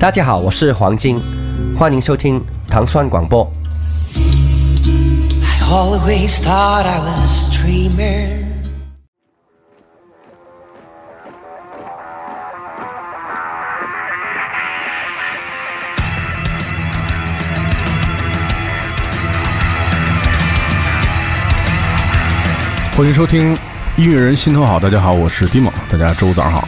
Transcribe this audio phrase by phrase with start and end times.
[0.00, 1.20] 大家好，我是黄金，
[1.76, 3.46] 欢迎收听糖蒜广播。
[4.16, 8.40] I always thought I was a streamer.
[22.96, 23.54] 欢迎收听
[23.98, 26.66] 音乐人心头好，大家好，我是 Dimo，大家周五早上好。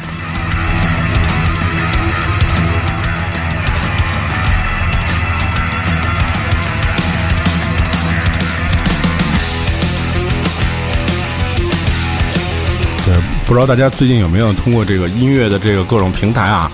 [13.46, 16.70] 不知道大家最近有没有通过这个音乐的这个各种平台啊，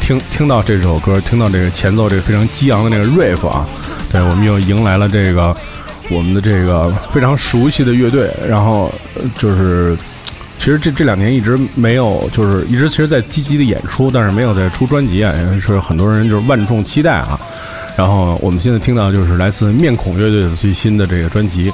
[0.00, 3.66] 听听到这首歌，听到这个前奏这个非常激昂的那个 riff 啊，
[4.10, 5.54] 对我们又迎来了这个
[6.10, 8.92] 我们的这个非常熟悉的乐队，然后
[9.38, 9.96] 就是。
[10.58, 17.36] 其实这这两年一直没有，就是一直其实在积极的演出，但是没有在出专辑啊，也是很多人就是万众期待啊。
[17.96, 21.72] 然后我们现在听到就是来自面孔乐队的最新的这个专辑，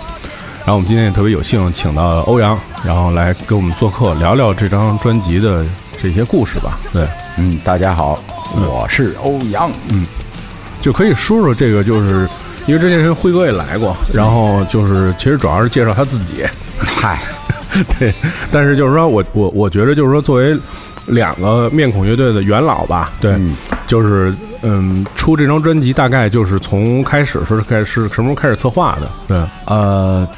[0.69, 5.65] 后我们今天也特别有幸请到欧阳，然后来跟我们做客，聊聊这张专辑的
[6.01, 6.79] 这些故事吧。
[6.93, 8.19] 对，嗯，大家好，
[8.55, 9.71] 我是欧阳。
[9.89, 10.07] 嗯。
[10.81, 12.29] 就可以说说这个，就是
[12.67, 16.45] 因为之前跟辉哥也来过，然后就是其实主要是介绍他自己，
[16.79, 17.21] 嗨，
[17.99, 18.15] 对，
[18.53, 20.57] 但是就是说我我我觉得就是说作为
[21.09, 23.55] 两个面孔乐队的元老吧，对，嗯。
[23.87, 29.11] 就是嗯出这张专辑大概就是从开始是开始什么时候开始策划的？
[29.27, 30.29] 对，呃，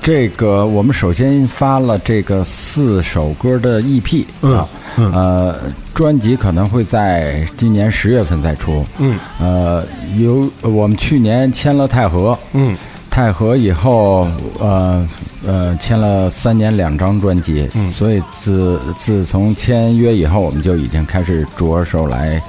[0.00, 4.64] 这个我们首先发了这个四首歌的 EP 嗯
[4.96, 5.56] 呃，
[5.92, 8.86] 专辑可能会在今年十月份再出。
[8.98, 9.18] 嗯。
[9.40, 9.82] 呃，
[10.18, 12.76] 由我们去年签了泰和，嗯
[13.14, 14.26] 太和以后，
[14.58, 15.08] 呃
[15.46, 17.88] 呃，签了三年两张专辑，嗯。
[17.88, 22.42] 所以自自从签约以后，我们就已经开始着手来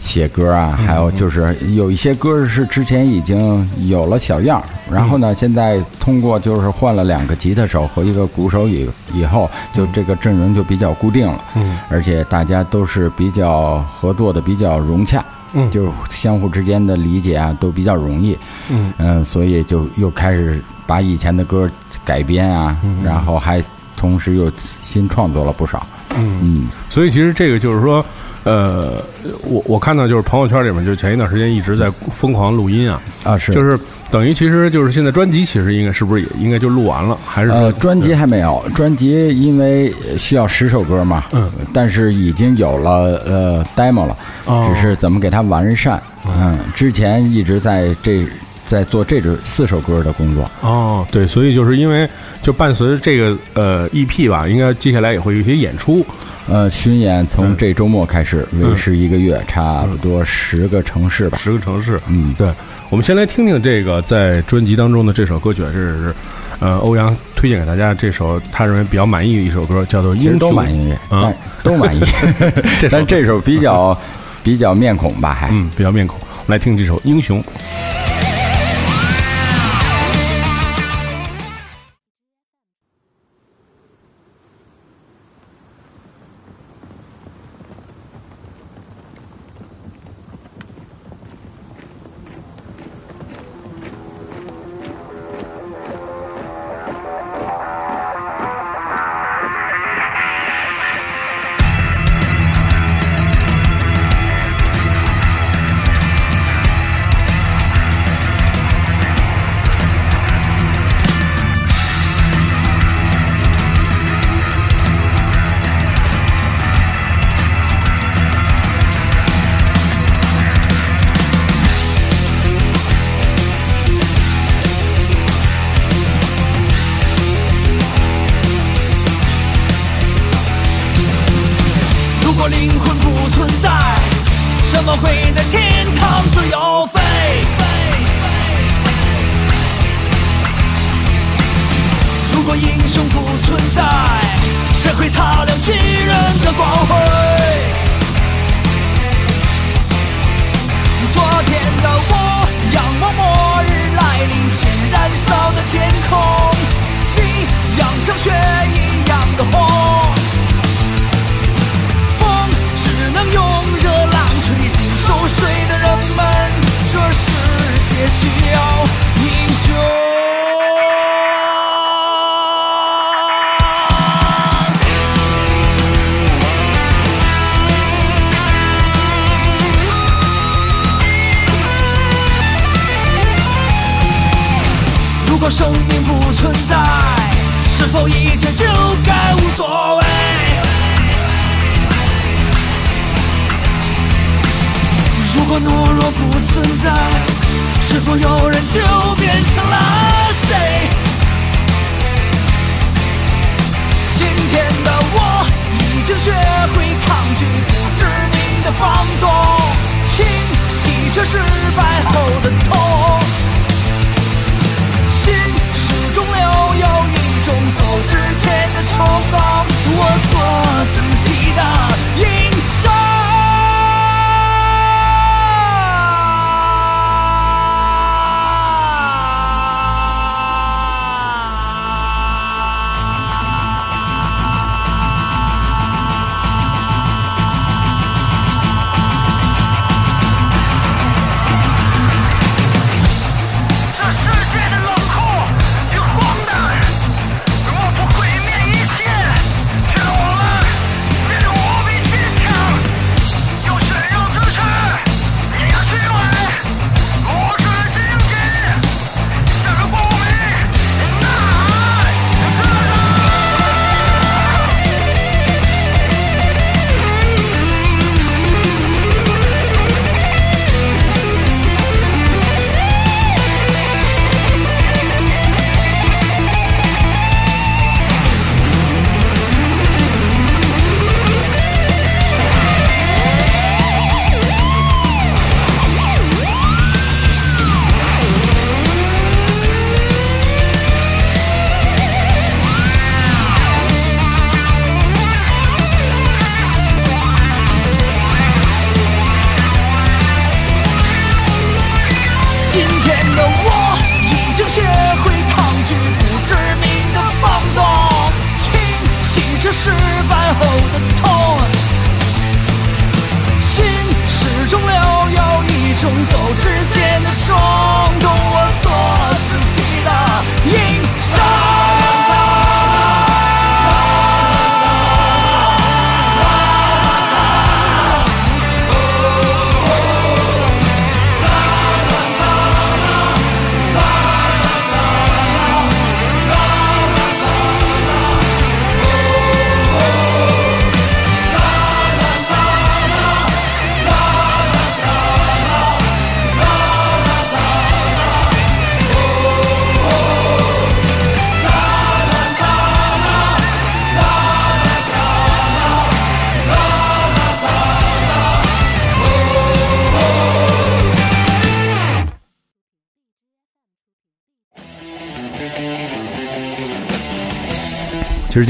[0.00, 11.76] 写歌啊，嗯还有就是有一些歌是之前已经有了小样，然后呢，现在通过就是换了两个吉他手和一个鼓手以以后，就这个阵容就比较固定了，嗯。
[11.90, 15.22] 而且大家都是比较合作的比较融洽，
[15.52, 15.70] 嗯。
[15.70, 18.36] 就相互之间的理解啊都比较容易，
[18.68, 18.92] 嗯。
[18.98, 21.70] 嗯，所以就又开始把以前的歌
[22.04, 23.62] 改编啊，然后还
[23.96, 24.50] 同时又
[24.80, 25.86] 新创作了不少。
[26.16, 28.04] 嗯，嗯，所以其实这个就是说，
[28.44, 29.02] 呃，
[29.44, 33.78] 我我看到就是朋友圈里面，就前一段时间一直在疯狂录音啊，啊是，就是
[34.10, 44.66] 等于其实就是现在专辑其实应该是不是也应该就录完了，还是呃，专辑还没有，专辑因为需要十首歌嘛，嗯，但是已经有了呃 demo 了，哦。
[44.72, 46.00] 只是怎么给它完善。
[46.26, 48.26] 嗯，之前一直在这
[48.70, 50.48] 在做这支四首歌的工作。
[50.60, 52.08] 哦，对，所以就是因为
[52.40, 56.06] 就伴随着这个呃 EP 吧，应该接下来也会有一些演出。
[56.46, 61.36] 呃，巡演从这周末开始，嗯为时一个月，差不多十个城市吧。
[61.36, 62.48] 十个城市，嗯，对，
[62.90, 66.14] 我们先来听听这个在专辑当中的这首歌曲，这是
[66.60, 70.34] 呃欧阳推荐给大家这首他认为比较满意的一首歌，叫做《英雄》。
[70.38, 72.00] 都满意，嗯但 都满意。
[72.80, 73.96] 这但这首比较
[74.44, 75.50] 比较面孔吧，还。
[75.50, 77.42] 嗯比较面孔，来听这首《英雄》。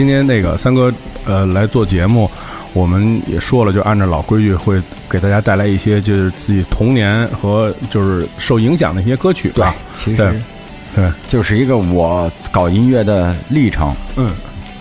[0.01, 0.91] 今天那个三哥
[1.27, 2.27] 呃来做节目，
[2.73, 4.81] 我们也说了，就按照老规矩，会
[5.11, 10.33] 给大家带来一些就是自己童年和就是受影响的一些歌曲对吧。，其对
[10.97, 14.33] 对，就是一个我搞音乐的历程，嗯，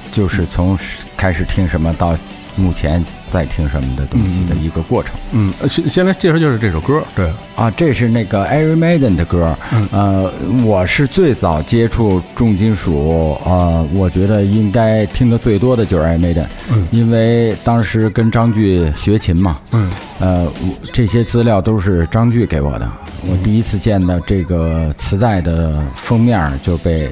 [0.10, 0.80] 就是从
[1.18, 2.18] 开始听什么到
[2.56, 5.16] 目前在听什么的东西的一个过程。
[5.32, 9.88] 嗯，呃先先来介绍就是这首歌，对，啊，这是那个 Iron Maiden 的歌，嗯。
[9.92, 10.32] 呃，
[10.64, 16.88] 我是最早接触重金属，呃，我觉得应该听的最多的就是 Iron Maiden，嗯。
[16.92, 19.90] 因为当时跟张炬学琴嘛，嗯。
[20.20, 22.88] 呃，我这些资料都是张炬给我的，
[23.26, 27.10] 我第一次见到这个磁带的封面就被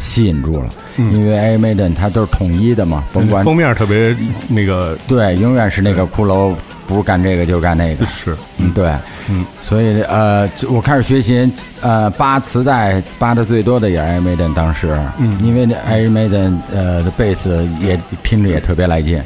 [0.00, 4.16] 吸引住了，因为 Iron Maiden 它都是统一的嘛，甭管封面特别
[4.48, 6.54] 那个对，永远是那个骷髅，
[6.86, 8.92] 不是干这个就干那个，是，嗯，对，
[9.30, 15.38] 嗯，所以呃，我开始学习，呃，扒磁带扒的最多的也是 Iron Maiden，当时，嗯。
[15.42, 19.22] 因为那 Iron Maiden 呃的贝斯也听着也特别来劲，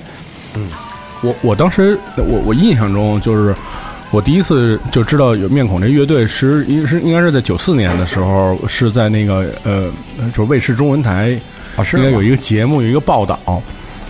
[0.55, 0.69] 嗯。
[1.23, 3.55] 我我当时我我印象中就是
[4.11, 9.91] 我第一次就知道有面孔这乐队是应是应该是在九四年的时候是在那个呃
[10.29, 11.37] 就是卫视中文台
[11.77, 13.39] 啊是吗应该有一个节目有一个报道，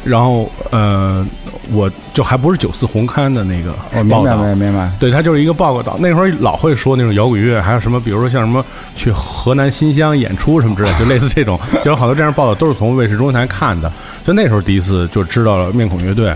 [0.04, 1.26] 然后呃
[1.72, 4.36] 我就还不是九四红刊的那个我明白报道。
[4.36, 5.96] 明白明白，对，他就是一个报道。
[5.98, 13.92] 那会儿老会说那种摇滚乐，还有什么，比如说像什么去河南新乡演出什么之类，就类似这种，就有好多这样报道都是从卫视中央台看的。
[14.24, 16.32] 就那时候第一次就知道了面孔乐队，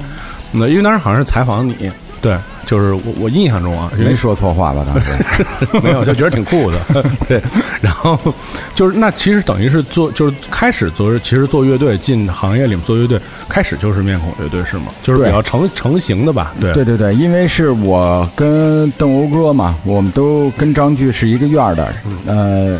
[0.50, 4.84] 那因为当时好像是采访你，对，就是我我印象中啊，没说错话吧？
[4.86, 5.10] 当时
[5.82, 6.78] 没有，就觉得挺酷的，
[7.28, 7.42] 对。
[7.80, 8.18] 然后
[8.74, 14.86] 就是那其实等于是做，就是开始做，其实做乐队进行业里面做乐队，开始就是面孔乐队是吗？
[15.02, 16.54] 就是比较成成型的吧？
[16.60, 21.92] 对对对对，因为是我跟邓欧哥嘛，我们都跟张炬是一个院儿的，
[22.26, 22.78] 呃，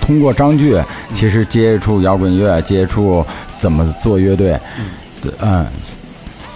[0.00, 3.24] 通过张炬，其实接触摇滚乐，接触
[3.56, 4.58] 怎么做乐队，
[5.22, 5.66] 对嗯，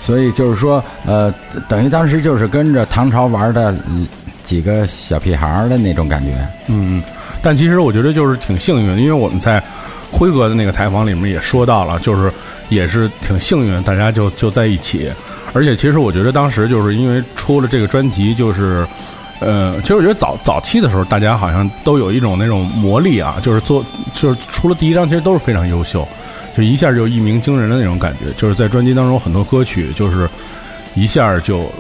[0.05, 1.33] 所以就是说，呃，
[1.67, 4.07] 等于当时就是跟着唐朝玩的嗯
[4.43, 6.47] 几个小屁孩的那种感觉。
[6.67, 7.03] 嗯，
[7.41, 9.63] 但其实我觉得就是挺幸运的，因为我们在
[10.13, 12.31] 辉哥的那个采访里面也说到了，就是
[12.69, 15.11] 也是挺幸运，大家就就在一起。
[15.55, 18.87] 而且其实我觉得当时就是因为出了这个专辑，就是
[19.41, 23.83] 呃，其实我觉得早早期的时候，大家好像都有一种那种魔力啊，就是做
[24.13, 26.07] 就是出了第一张，其实都是非常优秀，
[26.57, 28.33] 就一下就一鸣惊人的那种感觉。
[28.37, 30.29] 就是在专辑当中很多歌曲就是
[30.95, 31.71] 一下就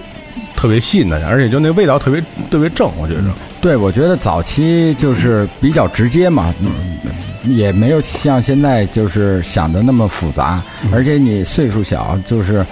[0.57, 3.23] 特别吸引大家，而且就那味道特别特别正，我觉得。
[3.61, 12.64] 对，我觉得早期就是比较直接嘛，嗯也没有像现在就是想的那么复杂，而且你岁数小，就是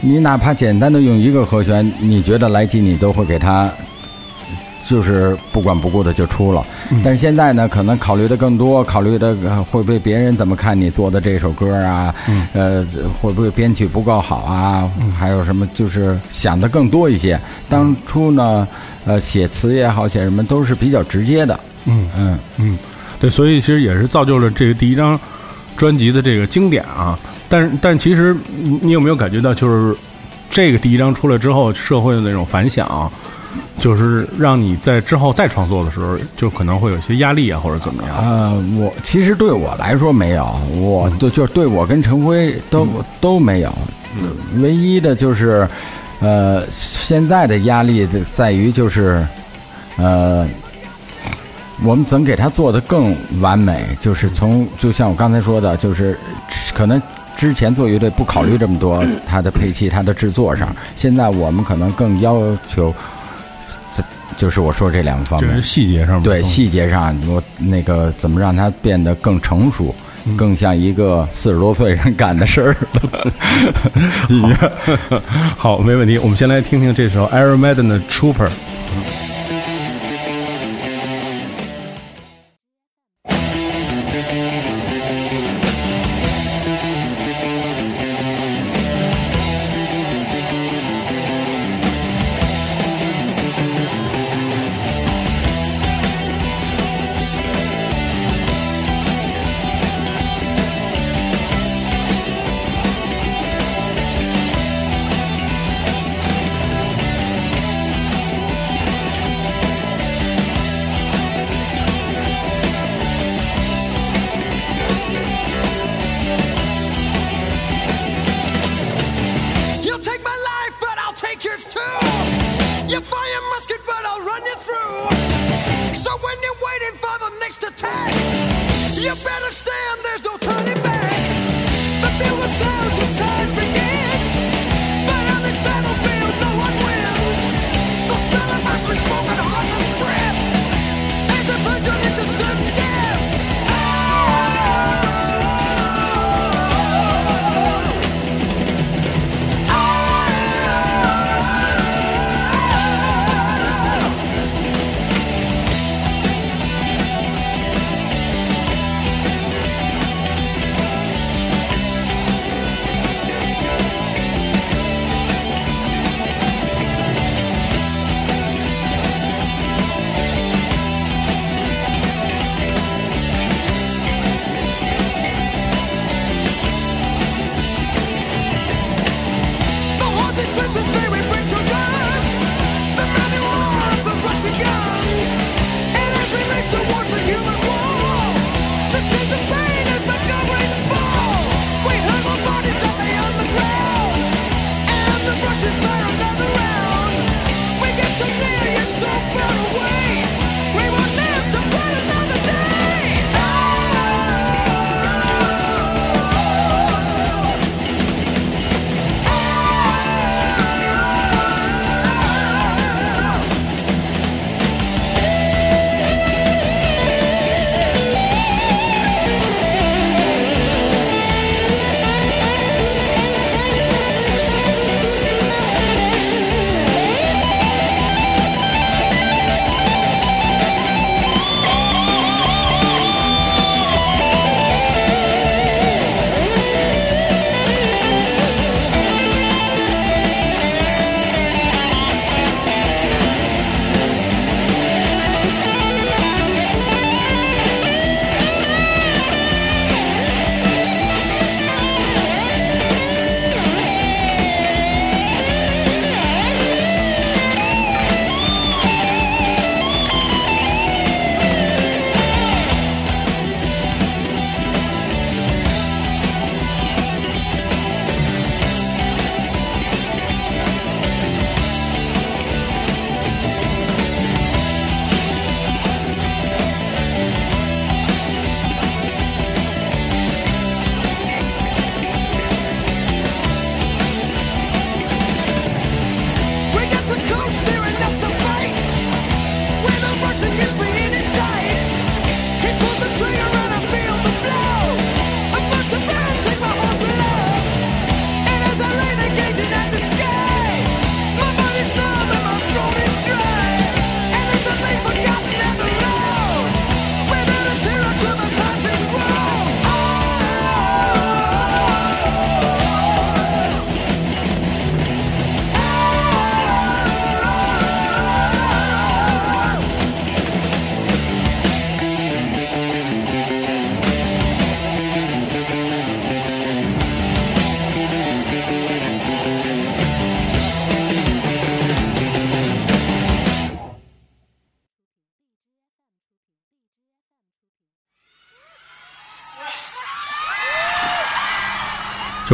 [0.00, 3.70] 你哪怕简单的用一个和弦，你觉得来劲，你都会给它。
[4.82, 6.64] 就是不管不顾的就出了，
[7.04, 12.14] 但是现在呢，可能考虑的更多，考虑的呃会不会别人怎么看你做的这首歌啊？
[12.52, 12.84] 呃，
[13.20, 14.90] 会不会编曲不够好啊？
[15.18, 17.38] 还有什么就是想的更多一些。
[17.68, 18.66] 当初呢，
[19.04, 21.60] 呃，写词也好，写什么都是比较直接的。
[21.84, 22.78] 嗯嗯，嗯，
[23.20, 25.18] 对，所以其实也是造就了这个第一张
[25.76, 27.18] 专辑的这个经典啊。
[27.48, 29.96] 但是，但其实你你有没有感觉到，就是
[30.50, 33.10] 这个第一张出来之后，社会的那种反响，
[33.78, 38.16] 就是让你在之后再创作的时候，就可能会有些压力啊，或者怎么样？
[38.16, 42.86] 呃，我其实对我来说没有，我对就对我跟陈辉都、
[43.20, 43.74] 都没有，
[44.56, 45.68] 唯一的就是，
[46.20, 49.26] 呃，现在的压力在于就是，
[49.96, 50.46] 呃，
[51.82, 53.84] 我们怎么给他做的更完美？
[53.98, 56.18] 就是从就像我刚才说的，就是
[56.74, 57.00] 可能
[57.36, 62.94] 之前做乐队不考虑这么多，它的配器、它的制作上，现在我们可能更要求，
[64.36, 65.66] 就是我说这两个方面就是。
[65.66, 69.94] 细节上对细节上，我那个怎么让它变得更成熟，
[70.26, 72.76] 嗯更像一个四十多岁人干的事儿。
[75.56, 76.18] 好，没问题。
[76.18, 78.48] 我们先来听听这首 Iron Maiden 的 Trooper。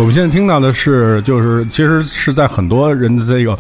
[0.07, 3.59] 们现在听到的是，就是其实是在很多人的这个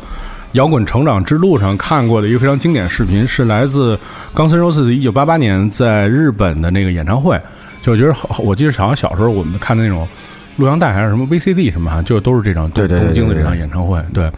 [0.52, 3.98] 摇滚成长之路上看过的一个非常经典视频，是来自
[4.34, 7.38] Guns N' Roses 一九八八年在日本的那个演唱会。
[7.82, 10.08] 就我觉得好，我记得好像小时候我们看的那种
[10.56, 14.00] 录像带还是什么 VCD 什么，哈，就都是这场对对对东京的这场演唱会。
[14.14, 14.30] 对，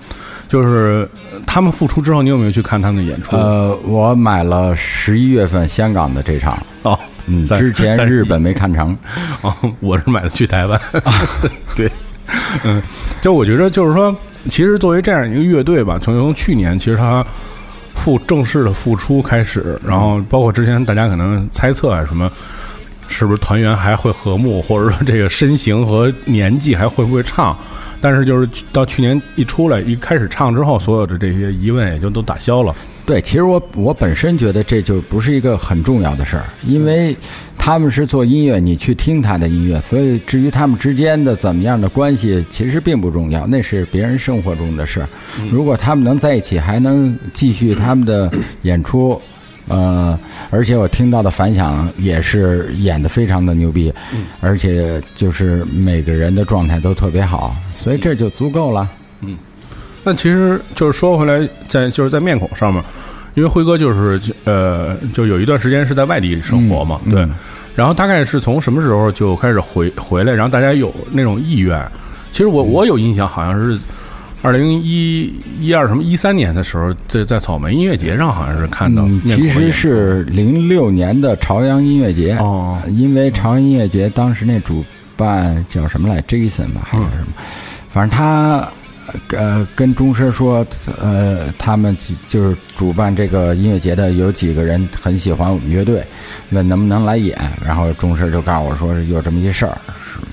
[0.48, 3.36] 就是呃他们复出之后，你有没有去看他们的演出？
[3.36, 8.97] 呃，我买了十一月份香港的这场，哦，嗯，之前在日本没看成。
[9.43, 10.80] 哦，我是买的去台湾。
[11.76, 11.91] 对，
[12.64, 12.82] 嗯，
[13.21, 14.14] 就我觉得就是说，
[14.49, 17.25] 其实作为这样一个乐队吧，从从去年其实他
[17.95, 22.30] 复正式的复出开始，然后包括之前大家可能猜测啊什么。
[23.08, 27.56] 是不是团员还会和睦，或者说这个身形和年纪还会不会唱？
[28.00, 32.73] 但是就是到去年一出来，一开始唱之后，所有的这些疑问也就都打消了。
[33.04, 37.16] 对，其实我我本身觉得这就不是一个很重要的事儿，因为
[37.56, 45.08] 他们是做音乐，你去听他的音乐，所以至于他们之间的怎么样的关系，其实并不重要，那是别人生活中的事儿。
[45.50, 48.30] 如果他们能在一起，还能继续他们的
[48.62, 49.21] 演出。
[49.69, 50.19] 呃，
[50.50, 53.93] 而且我听到的反响也是演的非常的牛逼，
[54.41, 58.89] 而且就是每个人的状态都特别好，所以这就足够了。
[59.21, 59.37] 嗯
[60.04, 62.83] 那其实就是说回来，在就是在面孔上面，
[63.35, 67.26] 因为辉哥就是呃，就有一段时间是在外地生活嘛，对。
[67.75, 71.81] 然后大概是从什么时候就开始回回来，然后大家有那种意愿。
[72.33, 73.78] 其实我我有印象，好像是
[74.40, 84.84] 二零一一二什么一三年的时候，在在草莓音乐节上好像是看到嗯，其实是零六年的朝阳音乐节哦因为朝阳音乐节当时那主
[85.16, 87.32] 办叫什么来，Jason 吧还是什么，
[87.88, 88.68] 反正他
[89.30, 90.64] 呃跟钟声说，
[91.00, 96.04] 呃，他们几就是主办这个音乐节的有几个人很喜欢我们乐队，
[96.50, 99.76] 问能不能来演，然后钟声就告诉我说是有这么一事儿，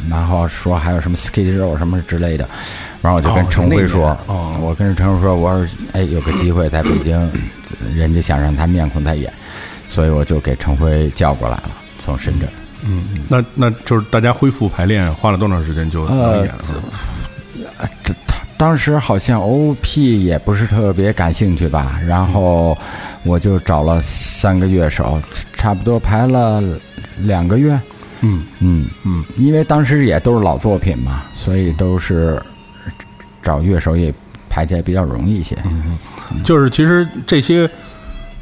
[0.08, 2.48] 然后说还有什么 Skid Row 什么之类的，
[3.06, 7.32] 然后我就跟陈辉说，哦我跟陈辉说，我说哎有个机会在北京，
[7.96, 9.32] 人家想让他面孔再演，
[9.88, 12.50] 所以我就给陈辉叫过来了，从深圳。
[12.84, 16.56] 嗯，那那就是大家恢复排练花了多长时间就演了？
[18.04, 22.76] 这他当时好像 OP 也不是特别感兴趣吧，然后
[23.24, 25.22] 我就找了三个乐手，
[25.54, 26.64] 差不多排了
[27.20, 27.80] 两个月。
[28.22, 32.42] 嗯嗯嗯，因为当时也都是老作品嘛，所以都是
[33.46, 34.14] 找乐手也
[34.50, 35.56] 排起来比较容易一些。
[35.70, 35.98] 嗯
[36.44, 37.70] 就是其实这些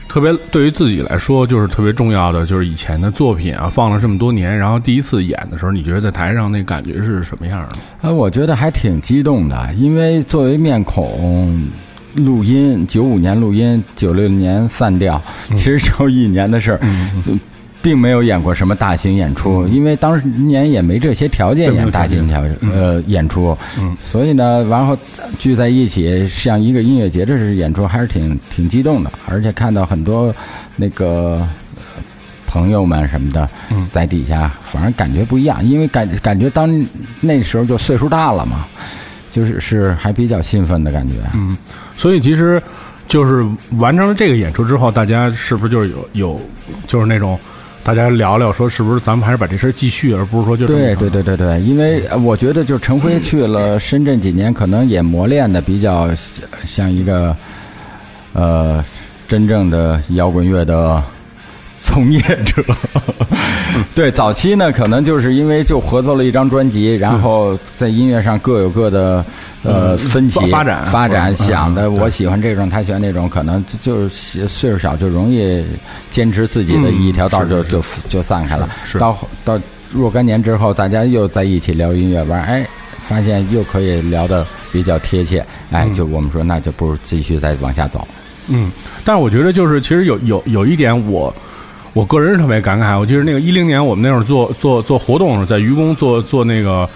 [0.07, 7.75] 特别对于自己来说，就是特别重要的，就是以前的作品啊，放了这么多年，然后第一次演的时候，你觉得在台上那感觉是什么样的？
[8.01, 11.67] 呃，我觉得还挺激动的，因为作为面孔
[12.15, 15.21] 录音，九五年录音，九六年散掉，
[15.55, 16.79] 其实就一年的事儿，
[17.23, 17.33] 就
[17.83, 23.95] 并没有演过什么大型演出，因为当年也没这些条件演大型条条呃演出，嗯。
[24.01, 24.97] 所以呢，然后
[25.37, 30.33] 聚在一起像一个音乐节这是演出，还是挺挺激动的，而且看到很多
[30.77, 31.45] 那个。
[32.45, 33.89] 朋友们什么的，嗯。
[33.91, 36.85] 在底下，反正感觉不一样，因为感感觉当
[37.19, 38.67] 那时候就岁数大了嘛，
[39.31, 41.15] 就是是还比较兴奋的感觉。
[41.33, 41.57] 嗯，
[41.97, 42.61] 所以其实
[43.07, 43.43] 就是
[43.79, 46.41] 完成了这个演出之后，大家是不是就是有有
[46.85, 47.39] 就是那种
[47.83, 56.09] 大家聊聊说，是不是咱们还是把这事儿继续，而不是说就是对对对对对，因为我觉得就陈辉去了深圳几年，可能也磨练的比较
[56.63, 57.35] 像一个
[58.31, 58.83] 呃
[59.27, 61.03] 真正的摇滚乐的
[61.83, 62.63] 从业者。
[63.93, 69.23] 对，早期呢，可能就是因为就合作了一张专辑，然后在音乐上各有各的
[69.63, 75.63] 呃嗯分歧发发展发展，嗯想的我喜欢这种，他喜欢那种，可能就就是岁数小就容易
[76.09, 78.69] 坚持自己的一条道嗯就就就散开了。
[78.83, 79.59] 是到到
[79.91, 82.65] 若干年之后，大家又在一起聊音乐，玩哎，
[83.05, 88.07] 发现又可以聊的比较贴切，哎，就我们说那就不如继续再往下走。
[88.49, 88.71] 嗯，
[89.03, 91.23] 但是我觉得就是其实有有有一点我。
[91.23, 91.33] 我
[92.05, 96.87] 个人是特别感慨，我记得那个一零年我们那会儿做做做活动的时候，在愚公做做那个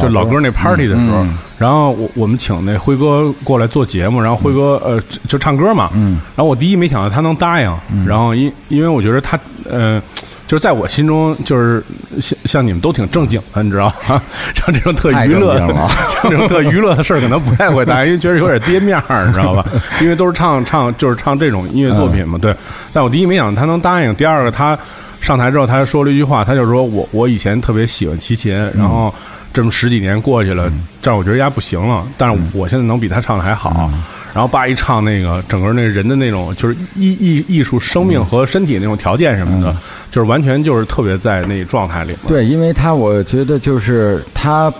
[0.00, 0.40] 就老哥。
[0.40, 7.72] 那 party 的时候，嗯然后我我们请那辉哥过来做节目，然后辉哥呃就就唱歌嘛，嗯，然后我第一没想到他能答应，
[8.06, 9.38] 然后因因为我觉得他
[9.70, 10.00] 呃
[10.46, 11.82] 就是在我心中就是
[12.20, 14.22] 像像你们都挺正经的，你知道吗？
[14.54, 15.66] 像这种特娱乐的
[16.08, 19.64] 像这种特娱乐的事儿可能不太会答应，因为觉得有点跌面儿，你知道吧？
[20.00, 22.54] 因为都是唱唱就是唱这种音乐作品嘛，对。
[22.92, 24.78] 但我第一没想到他能答应，第二个他
[25.20, 29.12] 上台之后他说了一句话，他就说我我以前特别喜欢齐秦，然后
[29.52, 30.70] 这么十几年过去了，
[31.02, 33.90] 这样我觉得丫不行了，但是我现在能比他唱的还好。
[34.36, 39.74] 然后爸一唱那个整个那人的那种就是艺艺艺术生命和身体那种条件什么的，
[40.10, 42.14] 就是完全就是特别在那状态里。
[42.28, 44.70] 对，因为他我觉得就是他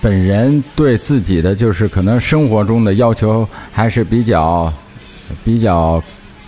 [0.00, 4.72] 本人对自己的就是可能生活中的要求还是比较
[5.44, 6.02] 比较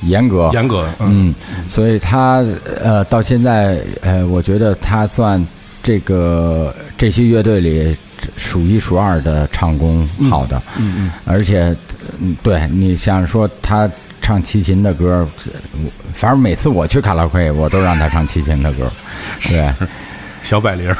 [0.04, 1.34] 严格，严格，嗯嗯，
[1.68, 2.42] 所以他
[2.82, 5.46] 呃到现在呃，我觉得他算
[5.82, 7.94] 这个这些乐队里
[8.36, 11.74] 数一数二的唱功好的，嗯嗯，而且
[12.20, 13.88] 嗯，对你像说他
[14.20, 15.26] 唱齐秦的歌，
[16.14, 18.90] 反正每次我去卡拉 OK，我都让他唱齐秦的歌，
[19.48, 19.72] 对。
[20.44, 20.92] 小百灵。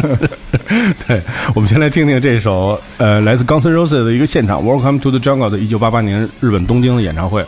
[1.08, 1.22] 对，
[1.54, 7.42] 我们先来听听这首呃来自 Guns N' Roses 的一个现场《Welcome to the Jungle》的一九八八年日本东京的演唱会。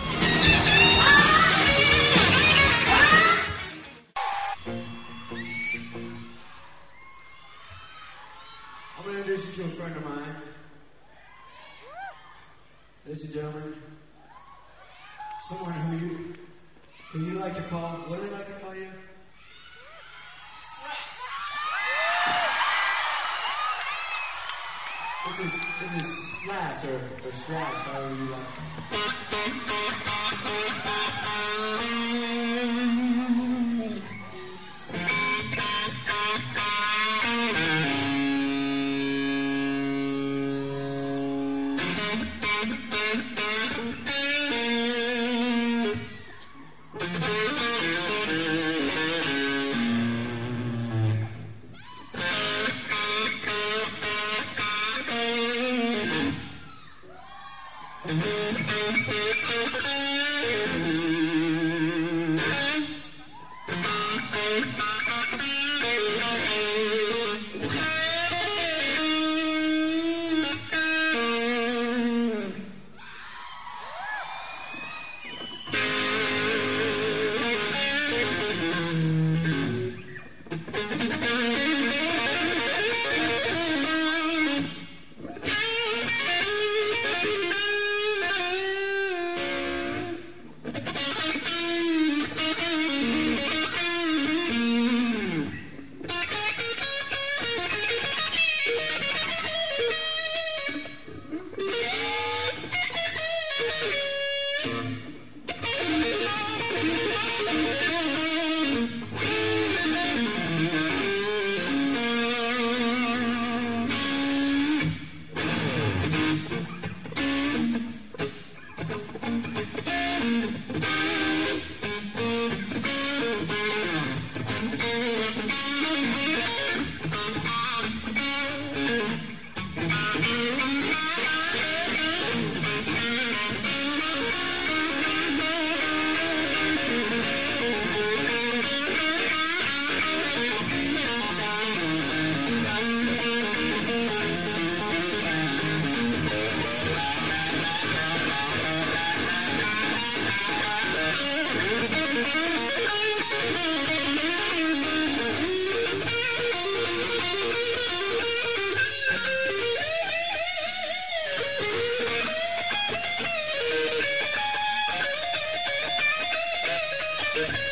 [167.39, 167.68] Yeah.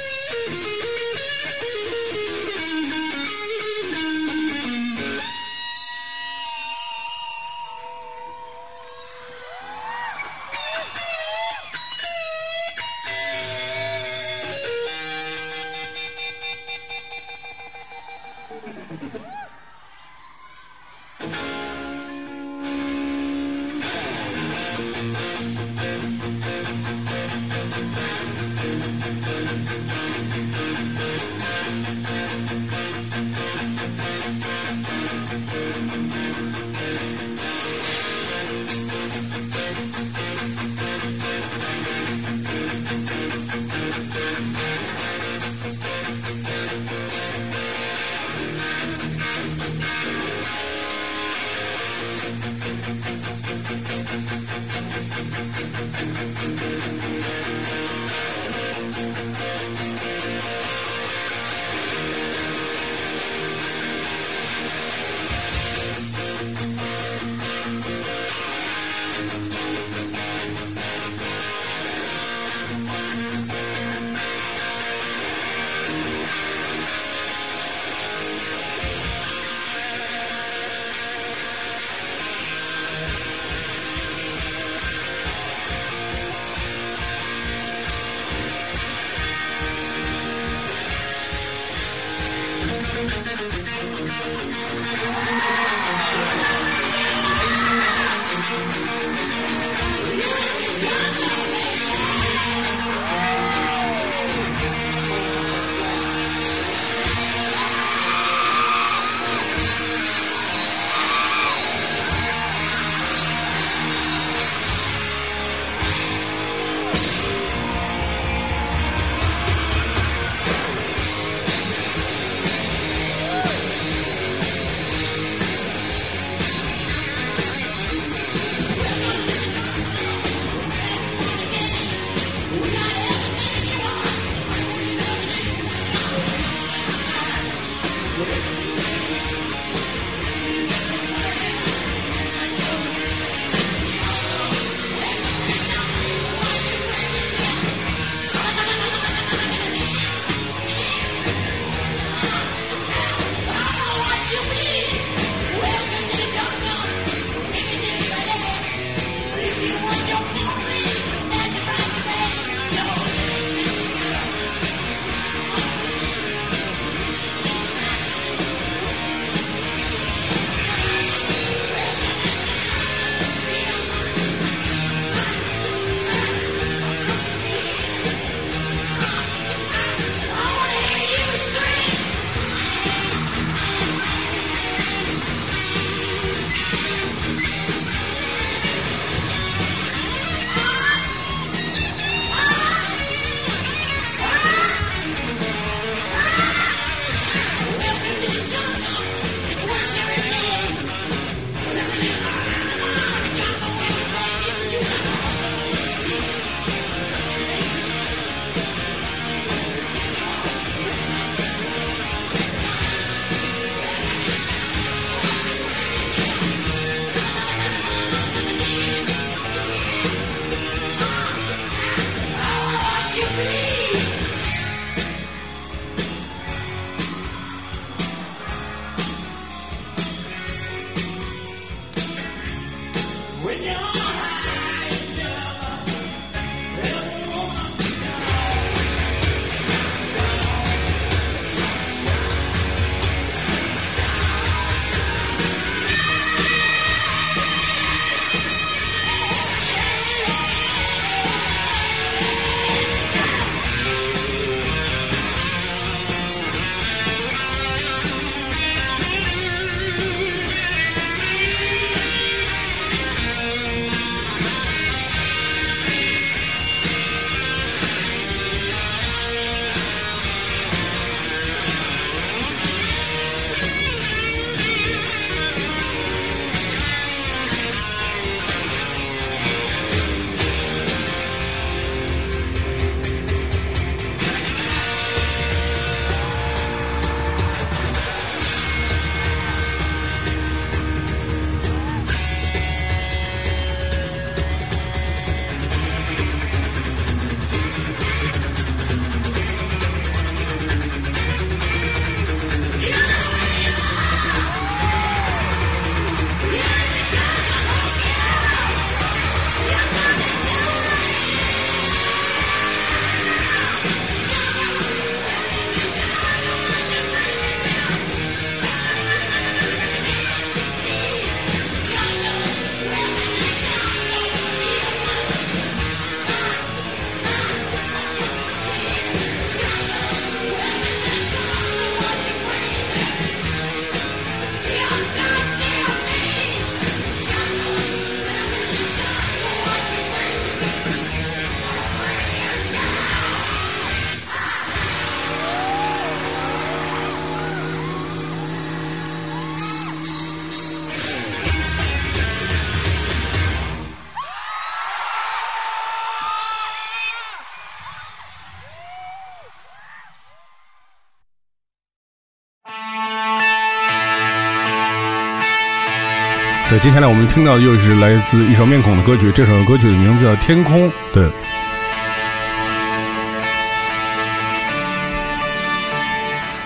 [366.78, 370.86] 接下来我们听到的又是来自一首面孔的歌曲，这首歌曲的名字叫《天空》。
[371.12, 371.26] 对，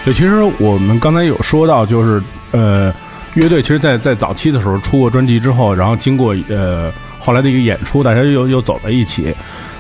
[0.05, 2.20] 对，其实我们刚才有说到，就是
[2.51, 2.92] 呃，
[3.35, 9.33] 乐队其实在，在早期的时候出过专辑之后，然后经过呃后来的一个演出，大家又又走在一起。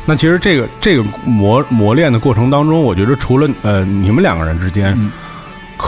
[0.06, 4.96] 那其实这个这个磨磨练的过程当中，我觉得除了呃你们两个人之间，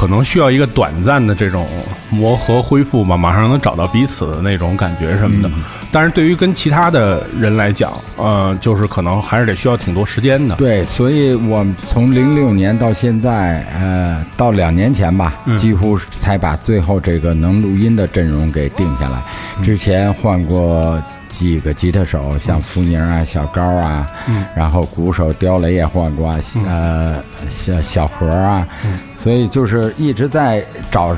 [0.03, 1.65] 可能需要一个短暂的这种
[2.11, 5.49] 磨合恢复吧，马上能找到彼此的那种感觉什么的。
[5.93, 10.57] 但是对于跟其他的人来讲，呃，就是可能还是得需要挺多时间的。
[10.57, 19.23] 对，所以我们从零六年到现在，呃，到两年前吧，几乎才把最后这个能录音的阵容给定下来。
[19.63, 21.01] 之前换过
[21.33, 24.07] 几个吉他手，像福宁啊、小高啊，
[24.55, 28.69] 然后鼓手刁雷也换过啊，呃，小小何啊，
[29.17, 31.17] 所以就是一直在找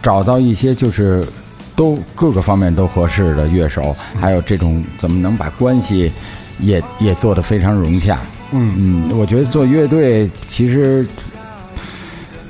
[0.00, 1.26] 找到一些就是
[1.74, 6.12] 都各个方面都合适的乐手，还有这种怎么能把关系
[6.60, 8.20] 也也做得非常融洽。
[8.52, 8.72] 嗯。
[9.10, 11.04] 嗯，我觉得做乐队其实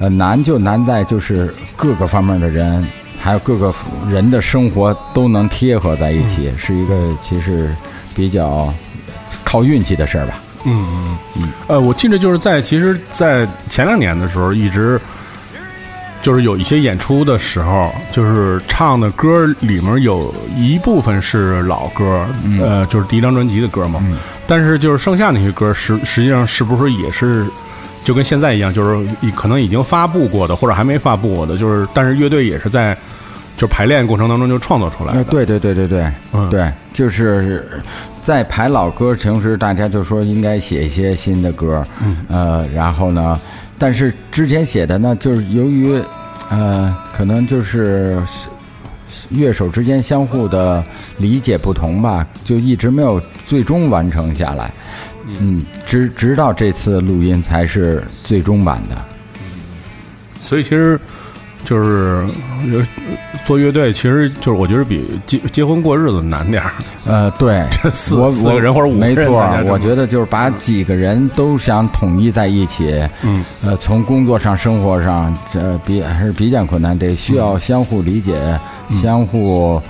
[0.00, 2.86] 呃难就难在就是各个方面的人，
[3.24, 3.74] 还有各个
[4.06, 7.74] 人的生活都能贴合在一起，是一个其实
[8.14, 8.70] 比较
[9.42, 10.34] 靠运气的事儿吧。
[10.66, 11.48] 嗯嗯嗯。
[11.66, 15.00] 呃，我记得就是在其实，在前两年的时候，一直
[16.20, 22.26] 就是有一些演出的时候，就是唱的歌里面有一部分是老歌，
[22.60, 24.04] 呃，就是第一张专辑的歌嘛。
[24.46, 27.46] 但是就是剩下那些歌，实实际上是不是也是
[28.04, 32.96] 就跟现在一样，就是可能已经发布过的，或者还没发布过的，就是但是乐队也是在
[33.56, 35.18] 就排练过程当中就创作出来的。
[35.18, 36.48] 呃，对对对对对，嗯。
[36.50, 37.66] 对，就是
[38.22, 43.40] 在排老歌，同时大家就说应该写一些新的歌，嗯，呃，然后呢，
[43.78, 45.98] 但是之前写的呢，就是由于，
[46.50, 48.20] 呃，可能就是
[49.30, 50.84] 乐手之间相互的
[51.18, 54.70] 理解不同吧，就一直没有最终完成下来，
[55.40, 58.96] 嗯，直直到这次录音才是最终版的。
[60.40, 61.00] 所以其实
[61.64, 62.26] 就是
[62.70, 62.86] 呃
[63.46, 66.72] 做乐队，其实就是我觉得比结结婚过日子难点儿。
[67.06, 69.32] 呃，对， 这四我四个人或者五个人没错
[69.66, 78.36] 我觉得就是把几个人都想统一在一起，嗯，呃，从工作上、生活上，这比还是比较困难，得需要相互理解，
[78.90, 79.80] 相互，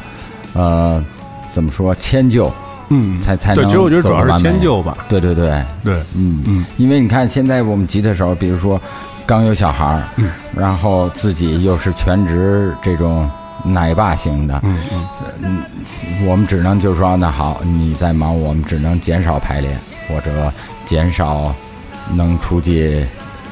[0.53, 1.05] 呃，
[1.53, 2.53] 怎么说迁就，
[2.88, 4.97] 嗯，才才能对其实我觉得主要是迁就吧。
[5.09, 5.49] 对对对，
[5.83, 8.81] 对，嗯嗯，因为你看现在我们吉他手，比如说
[9.27, 10.31] 刚有小孩儿，嗯。
[10.57, 13.29] 然后自己又是全职这种
[13.64, 14.79] 奶爸型的，嗯
[15.40, 15.62] 嗯，
[16.27, 20.53] 我们只能就说那好，你在忙，我们只能减少排练或者
[20.85, 21.55] 减少
[22.12, 23.05] 能出去，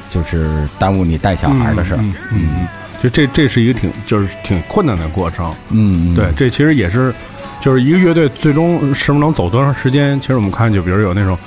[0.09, 1.97] 就是耽误你带小孩的事儿。
[1.99, 2.67] 嗯嗯嗯，
[3.01, 5.53] 就这这是一个挺就是挺困难的过程。
[5.71, 6.15] 嗯，嗯。
[6.15, 7.13] 对，这其实也是，
[7.63, 10.19] 就是一个乐队最终是不是能走多长时间？
[10.19, 11.37] 其实我们看，就比如有那种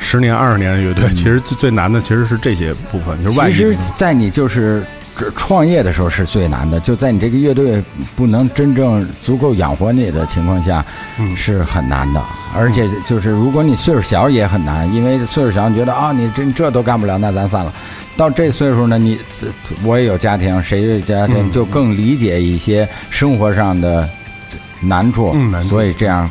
[0.00, 4.82] 十年、二十年的乐队，其实最最难的其实是这些部分，就是外其实。，在你就是
[5.36, 7.80] 创业的时候是最难的，就在你这个乐队
[8.16, 10.84] 不能真正足够养活你的情况下，
[11.20, 12.20] 嗯是很难的。
[12.52, 17.72] 而且就是如果你岁数小也很难，因为岁数小你觉得啊，你这这都干不了，那咱散了。
[18.16, 19.16] 到这岁数呢，你
[19.84, 24.08] 我也有家庭，谁也有家庭，嗯就更理解一些生活上的
[24.80, 26.28] 难处，嗯难处所以这样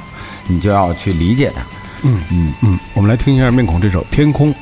[0.47, 1.61] 你就要去理解它。
[2.03, 2.53] 嗯嗯。
[2.61, 4.53] 嗯，我们来听一下面孔这首《天空》。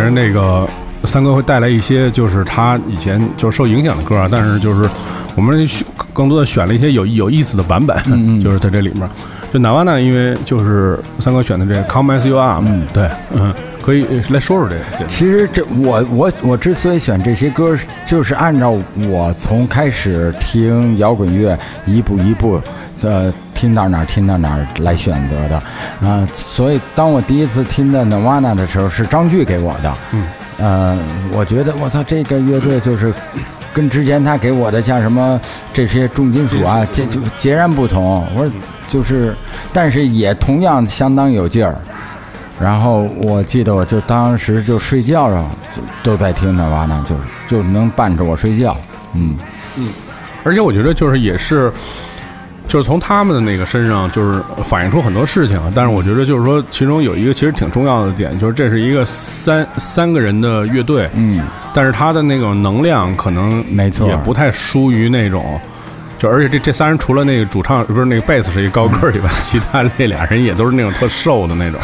[0.00, 0.66] 既然那个
[1.04, 4.88] 三哥会带来一些就是他以前就是受影响的歌啊，但是就是
[5.34, 9.06] 我们选更多的选了一些有有意思的版本，就是在这里面。
[9.52, 10.00] 就哪瓦呢？
[10.00, 14.80] 因为就是三哥选的这个《Come As You Are》，嗯，对，嗯，可以来说说这个。
[14.96, 17.76] 对其实这我我我之所以选这些歌，
[18.06, 18.74] 就是按照
[19.06, 22.58] 我从开始听摇滚乐一步一步，
[23.02, 23.30] 呃，
[23.60, 25.62] 听到哪儿听到哪儿来选择的，
[26.08, 30.24] 啊、所以当我第一次听到 Nirvana 的时候，是张炬给我的，嗯，
[30.58, 30.98] 呃，
[31.32, 33.12] 我觉得我操，这个乐队就是。
[33.72, 35.40] 跟之前他给我的像什么
[35.72, 38.26] 这些重金属啊，截就截然不同。
[38.34, 38.52] 我说
[38.88, 39.32] 就是，
[39.72, 41.76] 但是也同样相当有劲儿。
[42.60, 47.14] 然后我记得我就当时就睡觉上，就都在听那瓦呢，就
[47.46, 48.76] 就能伴着我睡觉。
[49.14, 49.38] 嗯
[49.76, 49.88] 嗯，
[50.42, 51.72] 而且我觉得就是也是，
[52.70, 55.60] 就是从他们的那个身上，就是反映出很多事情。
[55.74, 61.42] 但是我觉得就是说，其中有一个其实挺重要的点，就是这是一个三三个人的乐队，嗯，
[61.74, 65.60] 但是他的那种能量可能没错也不太输于那种。
[66.20, 71.80] 就而且这这仨人除了那个主唱不是那个贝斯是一高个儿以外，其他那俩人也都是那种特瘦的那种。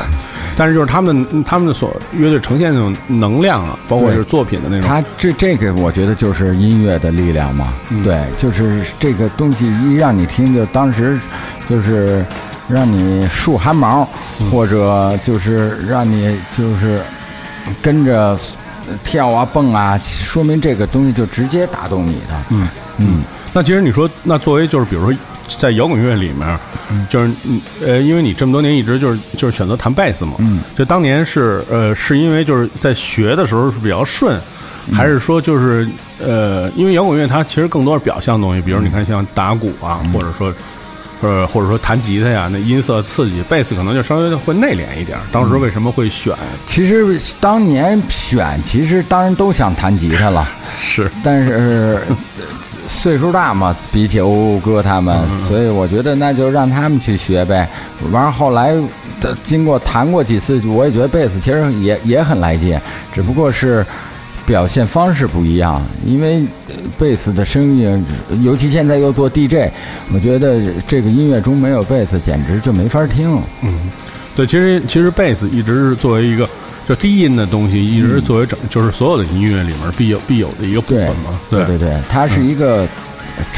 [0.59, 7.73] 但是就是他们他们的所乐队呈现那种能量啊，包括就是作品的那种，他这这个我觉得就是音乐的力量嘛。
[8.05, 11.19] 对，就是这个东西一让你听，就当时
[11.67, 12.23] 就是
[12.69, 14.07] 让你竖汗毛，
[14.53, 17.01] 或者就是让你就是
[17.81, 18.39] 跟着
[19.03, 22.43] 跳啊蹦啊，说明这个东西就直接打动你的。
[22.51, 22.69] 嗯
[22.99, 23.23] 嗯，
[23.57, 26.59] 那其实你说，那作为就是比如说在摇滚乐里面，
[27.09, 34.39] 就是嗯呃，因为你这么多年一直就是就是选择弹贝斯嘛，嗯，就当年是呃是因为就是在学的时候是比较顺，
[34.93, 35.89] 还是说就是
[36.23, 40.53] 呃，因为摇滚乐它其实更多是表象的东西，比如你看像打鼓啊，或者说。
[41.23, 45.17] 呃，或者说弹吉他呀，那音色刺激，贝斯可能就稍微会内敛一点。
[45.33, 46.37] 当时为什么会选？
[46.67, 50.47] 其实当年选，其实当然都想弹吉他了。
[50.79, 52.17] 是但是呃
[52.87, 57.69] 岁数大嘛，比起欧欧哥他们，所以我觉得那就让他们去学呗。
[58.11, 58.75] 完了后来，
[59.23, 62.79] 呃经过弹过几次，我也觉得贝斯其实也也很来劲，
[63.13, 63.85] 只不过是
[64.45, 65.83] 表现方式不一样。
[66.05, 68.05] 因为呃贝斯的声音，
[68.43, 69.71] 尤其现在又做 DJ，
[70.13, 73.41] 我觉得这个音乐中没有贝斯，简直就没法听。
[73.63, 73.91] 嗯
[74.37, 76.47] 对，其实其实贝斯一直是作为一个
[76.87, 81.39] 就低音的东西，一直是作为整就是所有的音乐里面必有必有的一个部分嘛。
[81.51, 82.87] 对对对，它是一个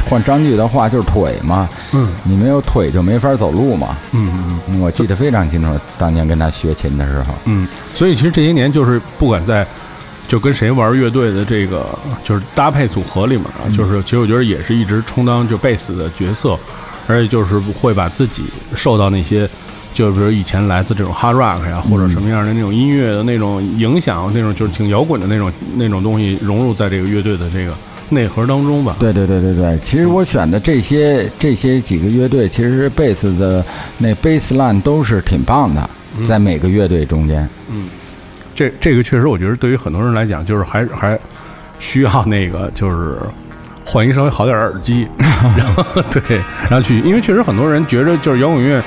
[0.08, 3.98] 换张炬的话就是腿嘛，嗯，你没有腿就没法走路嘛。
[4.12, 7.34] 嗯嗯嗯我记得非常清楚，当年跟他学琴的时候。
[7.44, 9.66] 嗯，所以其实这些年就是不管在
[10.26, 11.86] 就跟谁玩乐队的这个
[12.24, 16.58] 就是搭配组合里面啊，就是其实我觉得也是一直充当就贝斯的角色，
[17.06, 19.46] 而且就是会把自己受到那些。
[19.98, 27.74] 就比如以前来自这种 hard rock 呀，或者什么样的那种音乐的那种影响，那种就是挺摇滚的那种那种东西融入在这个乐队的这个
[28.08, 28.94] 内核当中吧。
[29.00, 33.64] 对对对对对，其实我选的这些这些几个乐队，其实贝斯的
[33.98, 35.90] 那 bass line 都是挺棒的，
[36.28, 37.48] 在每个乐队中间。
[37.68, 37.88] 嗯
[38.54, 41.18] 这这个确实，我觉得对于很多人来讲，就是还还
[41.80, 43.18] 需要那个就是
[43.84, 45.08] 换一稍微好点耳机，
[45.56, 46.38] 然后 对，
[46.70, 48.80] 然后去，因为确实很多人觉着就是摇滚乐，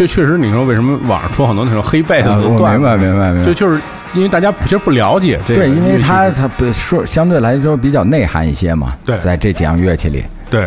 [0.00, 3.78] 确确实你说为什么网上出很多那种黑贝斯的段子，明白明白明白就就是
[4.14, 10.24] 因为大家其实不了解这个对，因为它它不说相对来说比较内涵一些嘛，对在这几样乐器里。
[10.50, 10.66] 对，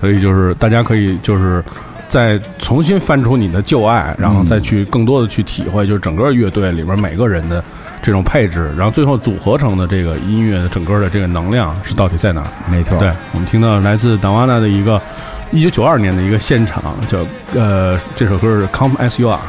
[0.00, 1.62] 所以就是大家可以就是
[2.08, 7.62] 再重新翻出你的旧爱，然后再去更多的去体会，就是整个乐队里边每个人的
[8.00, 12.46] 这种配置，然后最后组合成的这个音乐的整个的这个能量是到底在哪儿？
[12.70, 15.02] 没错，对，我们听到来自达瓦纳的一个
[15.50, 19.40] 一九九二年的一个现场，叫呃这首歌是《Come As You Are》。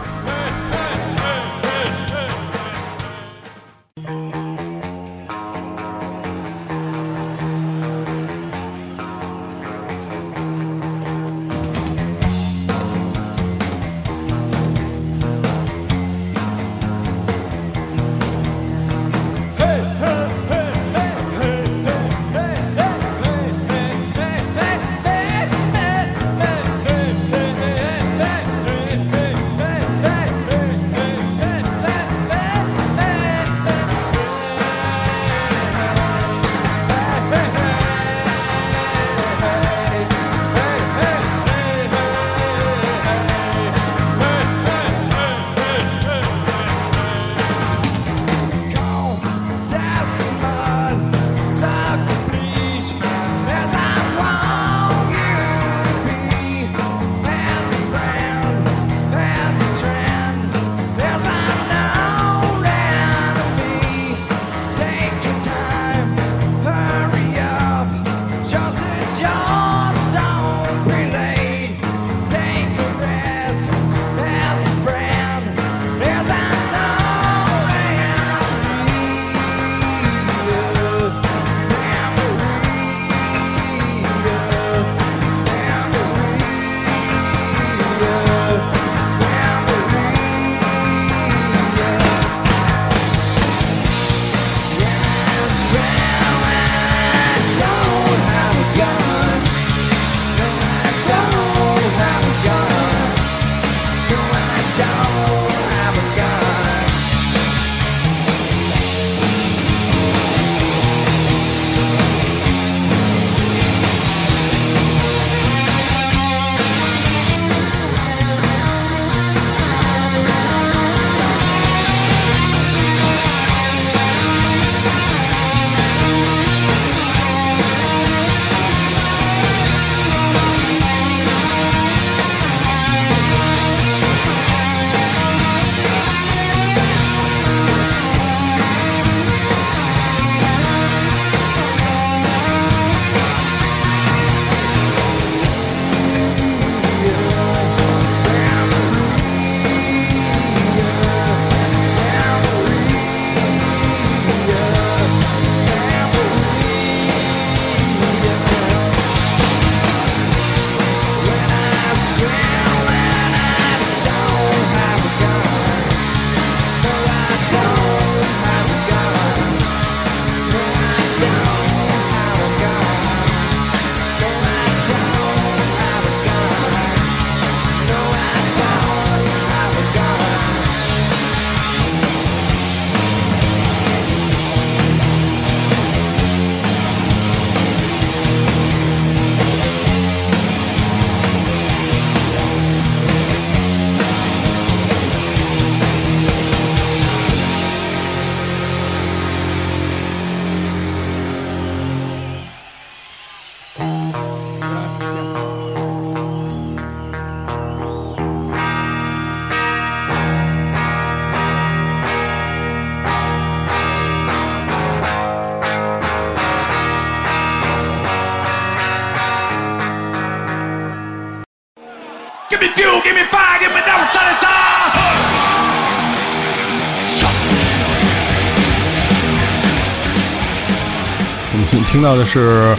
[232.10, 232.76] 到的是，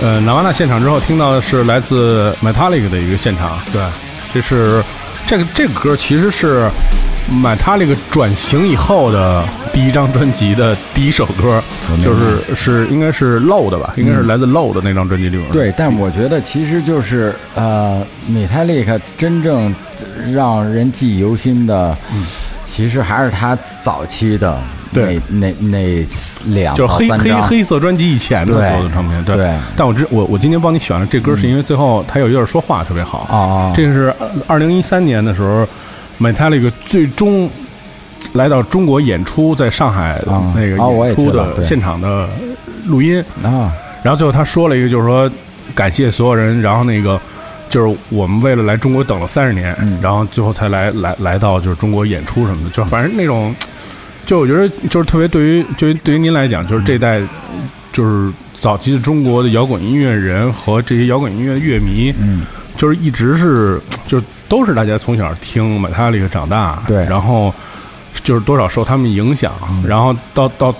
[0.00, 3.82] 呃，拿瓦纳现场之后听到的是来自 Metallica 的一个现场，对，
[4.32, 4.80] 这是
[5.26, 6.70] 这个这个歌其实是
[7.28, 11.60] Metallica 转型以后的第一张专辑的第一首歌，
[12.00, 15.50] 就是是应该是 Low 的吧，应该是来自 Low 的那张专辑里面。
[15.50, 19.74] 对，但我觉得其实就是呃，米泰利克真正
[20.32, 21.96] 让人记忆犹新的，
[22.64, 24.56] 其实还是他早期的
[24.92, 26.06] 那对那那
[26.46, 29.36] 两就是黑黑黑色专辑以前的所有的唱片，对。
[29.36, 34.14] 对但我知我我今天帮你选了这歌，是因为最后他有一段说话特别好哦这个是
[34.46, 35.66] 二零一三年的时候
[36.18, 37.48] ，Metallica 最终
[38.34, 40.76] 来到中国演出，在上海啊那个
[41.06, 42.28] 演出的现场的
[42.86, 43.18] 录音。
[43.42, 43.72] 啊，
[44.02, 45.30] 然后最后他说了一个，就是说
[45.74, 47.18] 感谢所有人，然后那个
[47.68, 53.54] 就是我们为了来中国等了三十年，嗯然后最后才来来来到就是中国演出什么的，就反正那种，
[54.30, 57.20] 就我觉得就是特别对于对于对于您来讲，就是这代
[57.90, 67.04] 就是早期的中国的摇滚音乐人和这些摇滚音乐乐迷，嗯，就是一直是就是都是大家从小听 Metallica 长大，对。
[67.06, 67.52] 然后
[68.22, 69.52] 就是多少受他们影响，
[69.84, 70.72] 然后到到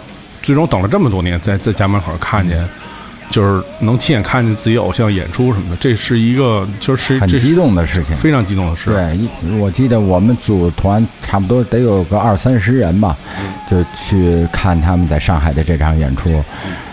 [0.44, 2.64] 最终等了这么多年，在在家门口看见，
[3.31, 8.16] 就是能亲眼看见自己偶像演出什么的，这是一个就是很激动的事情。
[8.16, 8.91] 非常激动的事。
[8.91, 13.16] 对，我记得我们组团差不多得有个二三十人吧，
[13.70, 16.43] 就去看他们在上海的这场演出。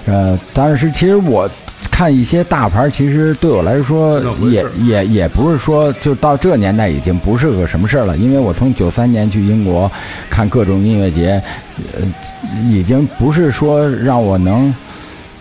[0.05, 1.49] 呃，但是其实我
[1.91, 9.91] 看一些大牌，其实对我来说也也也不是说就到这年代已经不是个什么事儿了，因为我从九三年去英国
[10.29, 11.41] 看各种音乐节，
[11.93, 12.05] 呃，
[12.69, 14.73] 已经不是说让我能。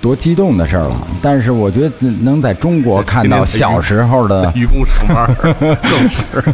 [0.07, 1.93] 多激动的事儿了，但是我觉得
[2.23, 5.35] 能在中国看到小时候的愚公上班儿
[5.83, 6.45] 更是。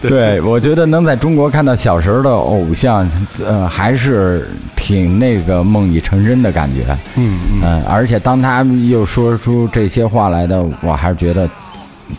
[0.08, 3.06] 对，我觉得能在中国看到小时候的偶像，
[3.44, 6.96] 呃，还是挺那个梦已成真的感觉。
[7.16, 11.46] 嗯嗯，嗯，而且当他又说出这些话来的，我还是觉得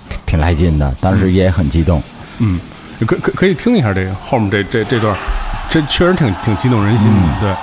[0.07, 1.99] 挺挺来劲的，当时也很激动。
[2.38, 2.59] 嗯，
[3.07, 5.17] 可可可以听一下这个后面这这这段，
[5.67, 7.13] 这确实挺挺激动人心的。
[7.15, 7.55] 嗯对，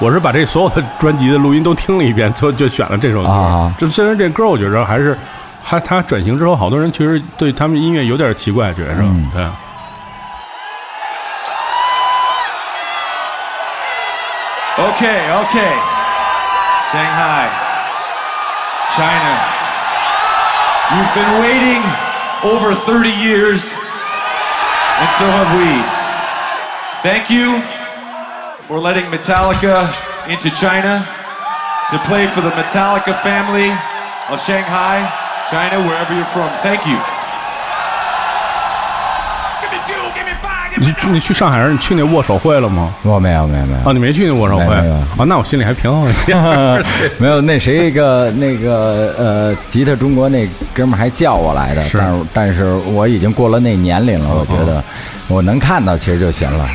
[0.00, 3.28] 我是把这所有的专辑的录音都听了一遍，最后就选了这首歌。
[3.28, 5.16] 啊就虽然这歌我觉着还是，
[5.62, 9.46] 还他转型之后，好多人其实对他们音乐有点奇怪，觉着、嗯对。
[14.76, 15.72] Okay, okay.
[16.90, 17.46] Shanghai,
[18.96, 19.34] China.
[20.90, 21.82] You've been waiting
[22.42, 23.70] over 30 years,
[24.98, 25.80] and so have we.
[27.02, 27.62] Thank you
[28.68, 29.92] for letting Metallica
[30.26, 31.04] into China
[31.90, 33.70] to play for the Metallica family
[34.30, 35.04] of Shanghai,
[35.50, 36.50] China, wherever you're from.
[36.62, 36.98] Thank you.
[40.76, 42.92] 你去你去上海人，你去那握手会了吗？
[43.02, 43.92] 我没有，没有，没有啊，。
[43.92, 45.06] 你没去那握手会啊？
[45.24, 46.36] 那我心里还平衡一点。
[47.18, 54.82] 没有，那谁个那个呃，吉他中国那哥们儿还叫我来的，是但是但是我已经过了那年龄了，我觉得
[55.28, 56.68] 我能看到其实就行了。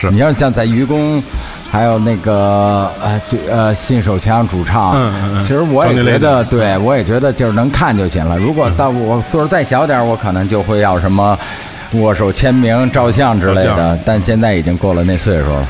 [0.00, 1.22] 是你要像在愚公，
[1.70, 8.36] 还有那个呃就呃信手枪主唱，嗯嗯嗯其实我也觉得，对我也觉得就是能看就行了。
[8.36, 11.38] 如果到我岁数再小点，我可能就会要什么。
[11.92, 15.62] 握手、签名、照相之类的，但现在已经过了那岁数了。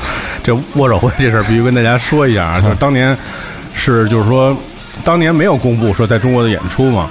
[0.43, 3.15] 这握手会这事儿必须跟大家说一下啊，就是当年
[3.71, 4.57] 是就是说，
[5.05, 7.07] 当年没有公布说在中国的演出嘛，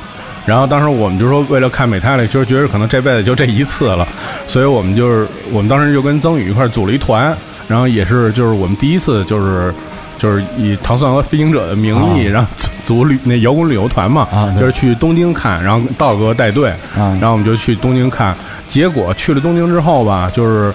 [0.47, 4.09] 然后当时我们就说为了看美泰勒，就是觉得可能这辈子就这一次了，
[4.47, 7.36] 所以我们就是我们当时就跟曾宇一块儿组了一团，
[7.68, 9.74] 然后也是就是我们第一次就是。
[10.18, 18.34] 就是以糖蒜和飞行者的名义，然后组组旅那摇滚旅游团嘛，啊就是去东京看，然后道哥带队，啊然后我们就去东京看。
[18.66, 20.72] 结果去了东京之后吧，就是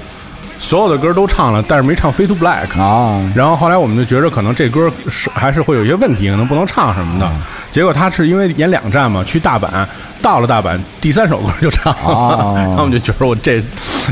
[0.62, 7.30] 所有的歌都唱了，但是没唱《Fade to Black》啊然后后来我们就觉着可能这歌是还是会有一些问题，可能不能唱什么的。
[7.72, 9.68] 结果他是因为演两站嘛，去大阪，
[10.22, 13.61] 到了大阪第三首歌就唱了，哦然后我们就觉得我这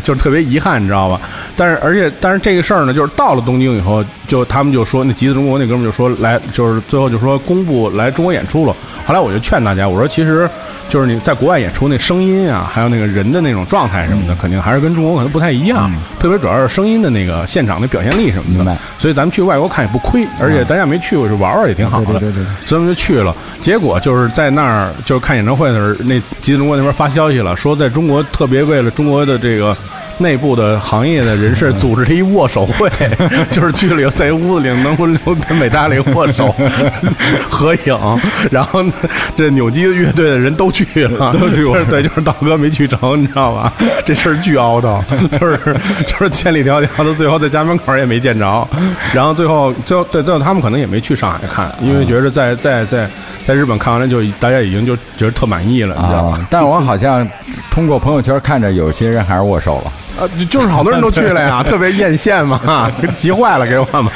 [0.03, 1.19] 就是特别遗憾，你知道吧？
[1.55, 8.75] 但是而且但是这个事儿呢，就是到了东京以后，就他们就说那吉子中国那哥们儿就说来，就是最后就说公布来中国演出了。
[9.05, 10.49] 后来我就劝大家，我说其实
[10.87, 18.77] 就是你在国外演出那声音啊，还有那个人的那种状态什么的，肯定还是跟中国可能不太一样，特别主要是声音的那个现场的表现力什么的。
[18.99, 22.19] 所以咱们去外国看也不亏，而且大家没去过就玩玩也挺好的。
[22.19, 23.33] 对对对对所以我们就去了。
[23.61, 29.75] 结果就是在那儿就是看演唱会的时候，那吉子中国那边发消息了，说在中国特别为了中国的这个
[30.19, 32.89] 内部的行业的人士组织了一握手会，
[33.49, 35.17] 就是去了以后在一屋子里能不能
[35.47, 36.53] 跟美大里握手
[37.49, 38.19] 合影，
[38.51, 38.93] 然后呢
[39.35, 43.73] 这扭机乐队的人都去了， 都去了，对，就是道哥没去成，你知道吧？
[44.05, 45.03] 这事儿巨凹到，
[45.39, 45.57] 就是
[46.05, 48.67] 就是千里迢迢的，最后在家门口也没见着，
[49.13, 53.07] 然后最后最后对最后他们可能也没去上海看，因为觉得在在在
[53.47, 57.27] 在日本看完了就大家已经就觉得特满意了，你知道吧啊？，但我好像
[57.71, 59.91] 通过朋友圈看着有些人还是握手了。
[60.19, 64.11] 啊，就就是好多人都去了呀， 特别艳羡嘛， 急坏了给我们，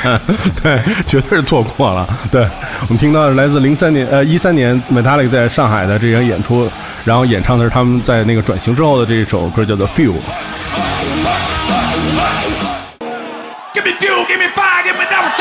[0.62, 2.08] 对，绝对是错过了。
[2.32, 2.42] 对
[2.82, 6.70] 我们听到的是来自零三年呃一三年 Metallica 在上海的这场演出，
[7.06, 10.12] 然后演唱的是他们在那个转型之后的这一首歌，叫做《Feel》。
[13.74, 15.40] Give me fuel, give me fire, give me that which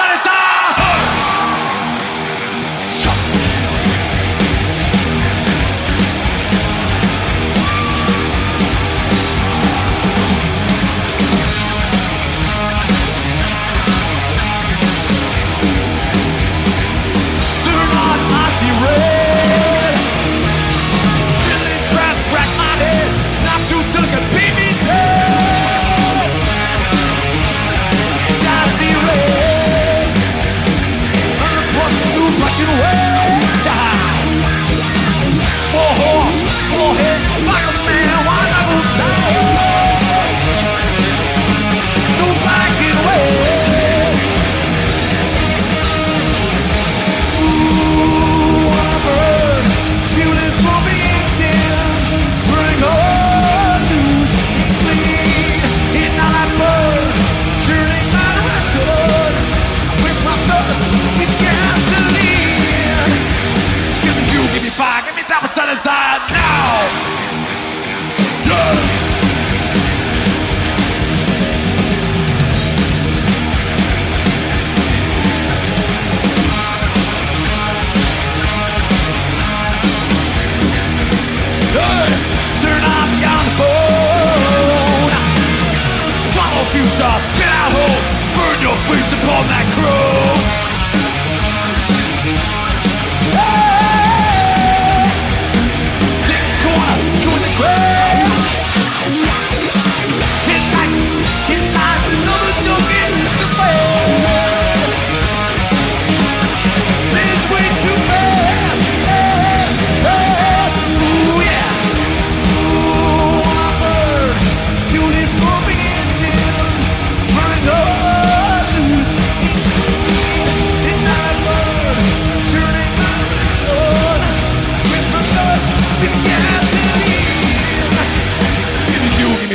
[86.72, 87.16] future.
[87.36, 88.00] Get out home,
[88.32, 90.61] burn your face upon that crew.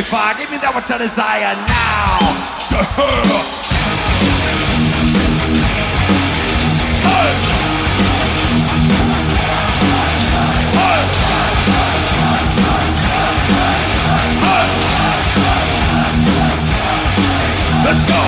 [0.09, 2.47] Fire, give me that which I desire now.
[17.83, 18.19] Let's go.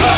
[0.00, 0.17] Oh,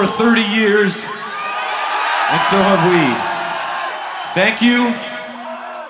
[0.00, 3.04] over 30 years, and so have we.
[4.32, 4.94] Thank you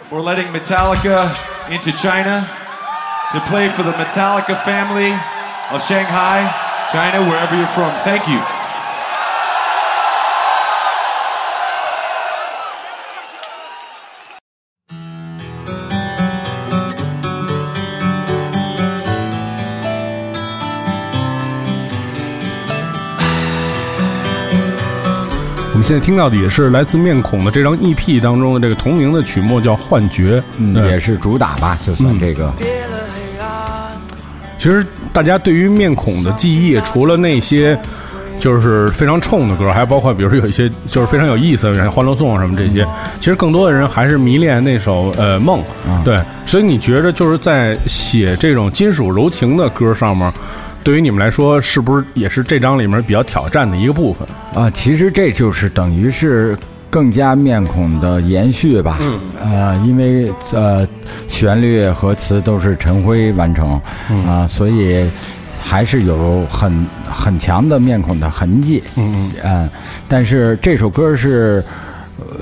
[0.08, 1.30] for letting Metallica
[1.70, 2.40] into China
[3.30, 5.12] to play for the Metallica family
[5.70, 6.50] of Shanghai,
[6.90, 7.94] China, wherever you're from.
[8.02, 8.59] Thank you.
[25.90, 30.38] 现在听到的也是来自面孔的这张 EP 当中的这个同名的曲目，叫《幻觉》。
[30.56, 32.52] 嗯，也是主打吧，就算这个。
[34.56, 37.76] 其实大家对于面孔的记忆，除了那些
[38.38, 42.86] 就是非常冲的歌，还包括比如说有一些就是非常有意思的，像《欢乐颂》啊什么这些。
[43.18, 45.60] 其实更多的人还是迷恋那首呃《梦》。
[46.04, 50.32] 对，所以你觉得就是在写这种金属柔情的歌上面，
[50.82, 54.26] 对于你们来说，是不是也是这张里面比较挑战的一个部分？
[54.54, 56.56] 啊，其实这就是等于是
[56.88, 58.98] 更加面孔的延续吧。
[59.00, 59.20] 嗯。
[59.40, 60.86] 呃，因为呃，
[61.28, 63.80] 旋律和词都是陈辉完成，
[64.26, 65.04] 啊、所以
[65.62, 68.82] 还是有很很强的面孔的痕迹。
[68.96, 69.68] 嗯嗯。
[70.08, 71.62] 但是这首歌是。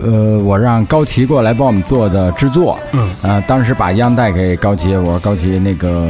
[0.02, 6.08] 呃，我让高旗过来帮我们做的制作，嗯，呃，当时把样带给高旗，我说高旗那个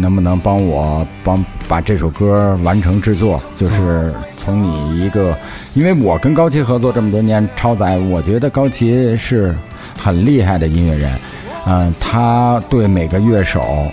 [0.00, 3.40] 能不能帮我帮把这首歌完成制作？
[3.56, 5.36] 就是从你一个，
[5.74, 9.54] 因为我跟高旗合作这么多年，超载，我觉得高旗是
[9.98, 11.12] 很厉害的音乐人，
[11.66, 13.86] 嗯、他对每个乐手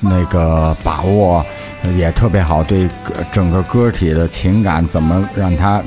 [0.00, 1.44] 那个把握
[1.96, 2.88] 也特别好，对
[3.32, 5.82] 整个歌体的情感怎么让它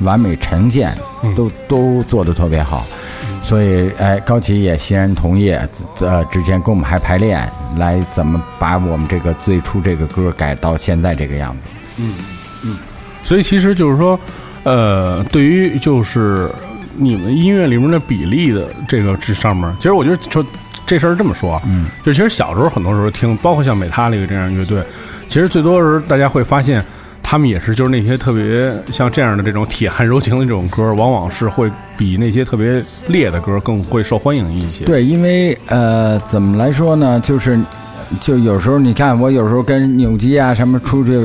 [0.00, 0.94] 完美呈现，
[1.34, 2.86] 都都做得特别好。
[3.42, 5.56] 所以，哎，高奇也欣然同意，
[6.00, 11.66] 呃，之前跟我们还排练，来怎么把我们这个最初这个歌改到现在这个样子。
[11.98, 12.14] 嗯
[12.64, 12.76] 嗯
[13.22, 14.18] 所以其实就是说，
[14.64, 16.50] 呃，对于就是
[16.96, 20.44] 你们音乐里面的比例的这个这上面，其实我觉得说
[20.84, 24.82] 这事儿这么说啊，嗯，就其实小时候很多时候听，包括像美塔里个这样乐队，
[25.28, 26.84] 其实最多的时候大家会发现。
[27.28, 31.68] 他们也是，就是那些特别像这样的这种铁汉柔情的这种歌，往往是会
[31.98, 34.84] 比那些特别烈的歌更会受欢迎一些。
[34.84, 37.18] 对，因为呃，怎么来说呢？
[37.18, 37.58] 就是，
[38.20, 41.18] 就有时候你看，我有时候跟扭机啊什么出去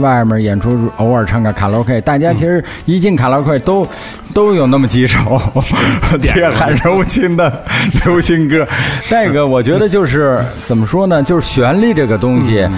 [0.00, 3.86] 外面演出，偶尔唱个卡拉 OK，大家其实一进卡拉 OK 都、
[4.34, 5.18] 都有那么几首
[6.20, 7.62] 铁汉柔情的
[8.04, 8.66] 流行歌。
[9.10, 11.22] 那个我觉得就是怎么说呢？
[11.22, 12.68] 就是旋律这个东西，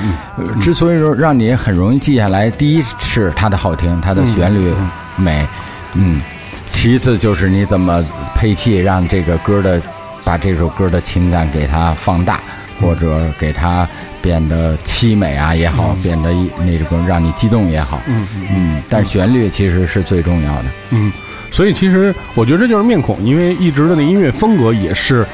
[0.61, 4.72] 之所以说让你很容易记下来，第一是它的好听，它的旋律
[5.16, 5.46] 美，
[5.94, 6.20] 嗯。
[6.66, 9.80] 其次就是你怎么配器，让这个歌的
[10.24, 12.40] 把这首歌的情感给它放大，
[12.81, 13.89] 或者给它
[14.22, 18.83] 变得凄美啊也好，变得一那种让你激动也好，嗯嗯。
[18.89, 20.64] 但旋律其实是最重要的。
[20.91, 21.12] 嗯，
[21.51, 25.27] 所以其实我觉得这就是面孔，因为一直的那音乐风格也是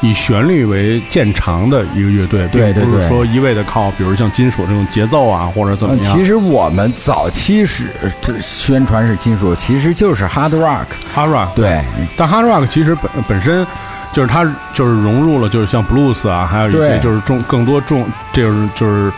[0.00, 6.16] 以旋律为见长的一个乐队，对对并不是对说一味的靠，比如像金属这种节奏啊，或者怎么呃，样。
[6.16, 7.84] 其实我们早期是
[8.20, 10.86] 这宣传是金属，其实就是 hard rock。
[11.14, 11.80] hard rock 对，
[12.16, 13.64] 但 hard rock 其实本本身
[14.12, 19.10] 就是它就是融入了，就是像 blues 啊，还有一些就是重更多重，就是就是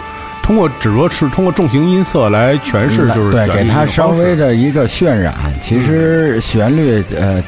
[0.43, 5.35] 通过只不过是通过重型音色来诠释，就是对，给它稍微的一个渲染。
[5.61, 7.43] 其实旋律呃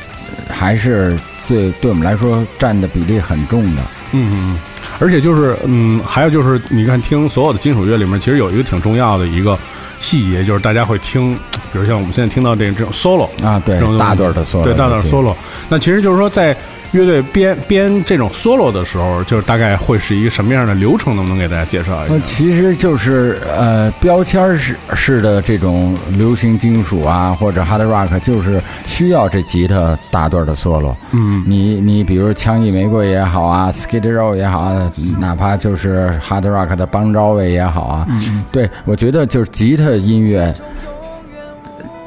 [0.49, 3.83] 还是最对我们来说占的比例很重的。
[4.13, 4.59] 嗯嗯嗯，
[4.99, 9.59] 而且就是嗯，还有就是你看听所有的金属乐里面，其实有一个挺重要的一个
[9.99, 11.35] 细节，就是大家会听，
[11.73, 15.35] 比如像我们现在听到这这种 solo 啊，对这种大段的 solo 对大段 solo。
[15.69, 16.57] 那其实就是说在
[16.93, 21.17] 乐队编编这种 solo 的时候，就是大概会是一个什么样的流程？
[21.17, 22.15] 能不能给大家介绍一下？
[22.25, 30.95] 其实就是呃标签儿式式的这种流行金属啊，或者 hard rock，就是需要这吉他大段的 solo。
[31.13, 40.55] 嗯，你你比如枪翼玫瑰也好啊，Skid Row 也好啊，哪怕就是 hard rock 的邦昭维也好啊，嗯对我觉得就是吉他音乐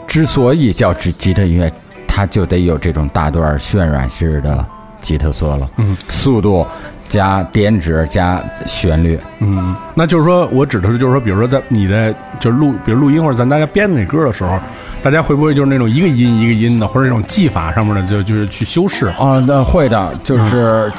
[0.08, 1.72] 之所以叫吉吉他音乐，
[2.20, 4.66] 它就得有这种大段渲染式的
[5.00, 6.68] 吉他 solo，嗯，速度
[7.08, 9.18] 加点指加旋律。
[9.40, 14.60] 嗯，那就是说我指的是，就是说，比如说在你在就是录，比如录音或者咱大家编那歌的时候，
[15.02, 19.06] 大家会不会就是那种一个音一个音的，或者那种技法上面的，就就是去修饰？
[19.18, 20.92] 啊，那会的，就是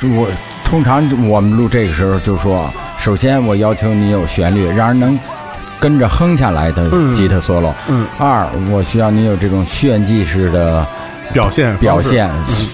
[0.00, 0.28] 就我
[0.64, 5.18] 通常我们录这个时候就说，首先我要求你有旋律，让人能
[5.80, 7.72] 跟着哼下来的吉他 solo。
[7.88, 8.06] 嗯。
[8.18, 10.86] 二，我需要你有这种炫技式的
[11.32, 12.30] 表现表现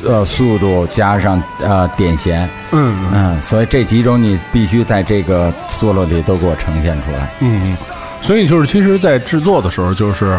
[0.07, 2.97] 呃，速度加上呃点弦，嗯。
[3.01, 7.29] 嗯嗯，所以这几种你必须在这个 solo 里都给我呈现出来。
[7.41, 7.77] 嗯，
[8.21, 10.39] 所以就是其实，在制作的时候，就是，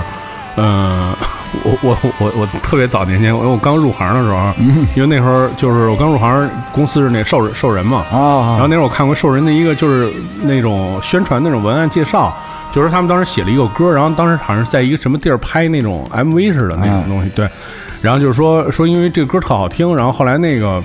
[0.57, 1.13] 嗯、
[1.63, 4.53] 我我我我特别早年间，因为我刚入行的时候，
[4.95, 12.35] 因为那时候就是我刚入行，公司是那兽人兽人嘛，啊然后哦，那时候我看过兽人的一个就是那种宣传那种文案介绍，
[12.71, 17.47] 就是他们当时写了一个歌，然后当时好像是在一个什么地儿拍那种 MV 似的那种东西，对，
[18.01, 20.83] 然后就是说说因为这个歌特好听，然后后来那个。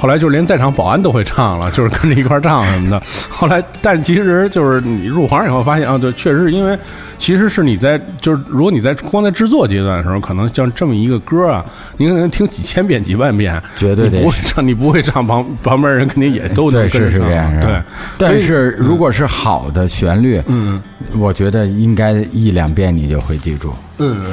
[0.00, 3.02] 后来就连在场保安都会唱了， 就是跟着一块儿唱什么的。
[3.28, 6.78] 后来，但其实就是你入行以后发现啊，对，确实是因为
[7.18, 11.62] 其实是你在就是如果你在光在制作阶段的时候，可能像这么一个歌啊，
[11.98, 17.82] 你可能听几千遍几万遍，绝对得不会唱，你不会唱，旁旁边人肯定也都能对，跟着唱是是这样，是对。
[18.16, 20.80] 但是如果是好的旋律，嗯
[21.18, 23.74] 我觉得应该一两遍你就会记住。
[23.98, 24.24] 嗯，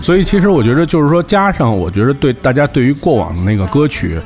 [0.00, 4.20] 所以其实我觉得就是说，加上我觉得对大家对于过往的那个歌曲。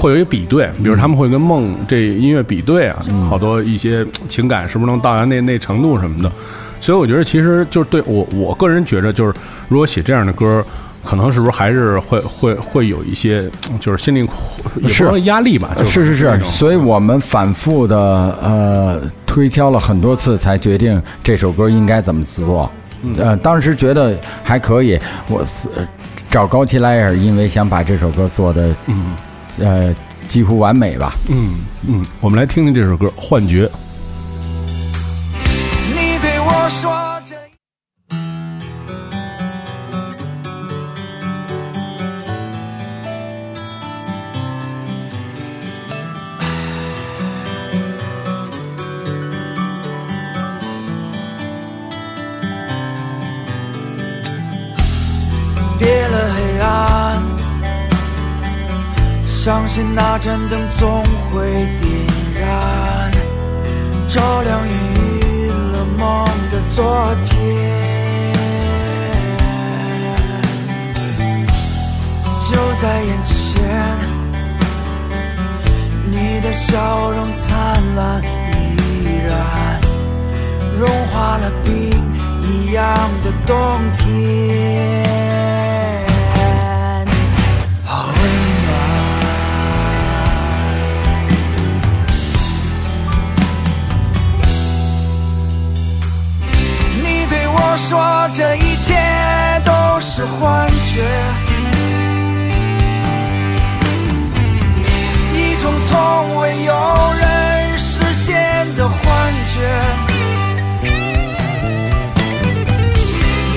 [0.00, 2.98] 会有一比对，比如他们会跟梦这音乐比对啊，
[3.28, 6.32] 好多一些情感是不是能到达那那程度什么的，
[6.80, 9.34] 所以我觉得其实就是对我我个人觉得就是
[9.68, 10.64] 如果写这样的歌，
[11.04, 14.26] 可能是不是还是会会会有一些就是心里也
[14.82, 15.20] 不是。
[15.22, 17.96] 压力吧，是是是是，所以我们反复的
[18.42, 22.70] 呃推敲了很多次，才决定这首歌应该怎么做。
[23.18, 24.98] 呃，当时觉得还可以，
[25.28, 25.44] 我
[26.30, 29.14] 找高奇来也是因为想把这首歌做的嗯
[29.58, 29.94] 呃
[30.28, 31.14] 几乎完美吧。
[31.28, 31.54] 嗯
[31.88, 33.66] 嗯，我们来听听这首歌《幻觉》。
[60.22, 61.50] 盏灯总会
[61.80, 61.88] 点
[62.40, 63.10] 燃。
[64.08, 64.72] 照亮晕
[65.72, 67.30] 了梦的昨天。
[72.50, 73.62] 就在眼前，
[76.10, 78.24] 你的笑容灿烂依
[79.24, 79.80] 然，
[80.76, 81.70] 融化了冰
[82.42, 82.82] 一样
[83.22, 83.56] 的冬
[83.96, 85.39] 天，
[97.72, 98.96] 我说这一切
[99.64, 101.04] 都是幻觉，
[105.36, 106.72] 一种从未有
[107.20, 108.98] 人实现的幻
[109.54, 109.54] 觉。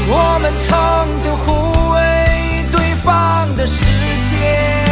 [0.06, 0.72] 我们曾
[1.20, 1.98] 经互为
[2.72, 3.84] 对方的世
[4.30, 4.83] 界，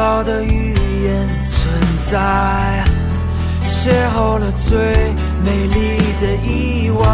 [0.00, 0.72] 老的语
[1.04, 1.60] 言存
[2.10, 2.16] 在，
[3.68, 4.78] 邂逅了最
[5.44, 7.04] 美丽的意外，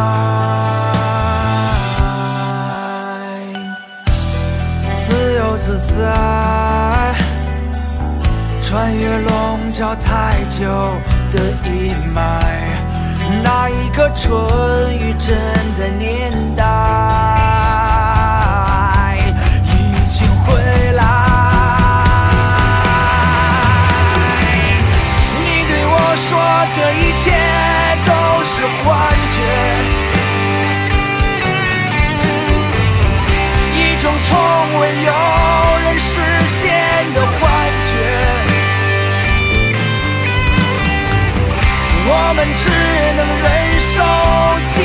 [5.05, 7.13] 自由自在，
[8.63, 9.29] 穿越笼
[9.75, 10.63] 罩太久
[11.33, 12.21] 的阴霾。
[13.43, 14.31] 那一个春
[14.97, 15.37] 与真
[15.77, 16.63] 的年代
[26.75, 27.31] 这一切
[28.05, 28.11] 都
[28.45, 28.53] 是
[28.83, 28.85] 幻
[29.35, 29.37] 觉，
[33.77, 34.29] 一种从
[34.81, 35.11] 未有
[35.85, 36.11] 人实
[36.61, 36.63] 现
[37.15, 37.41] 的幻
[37.89, 37.93] 觉。
[42.09, 42.65] 我们只
[43.17, 43.45] 能忍
[43.81, 43.95] 受
[44.75, 44.77] 寂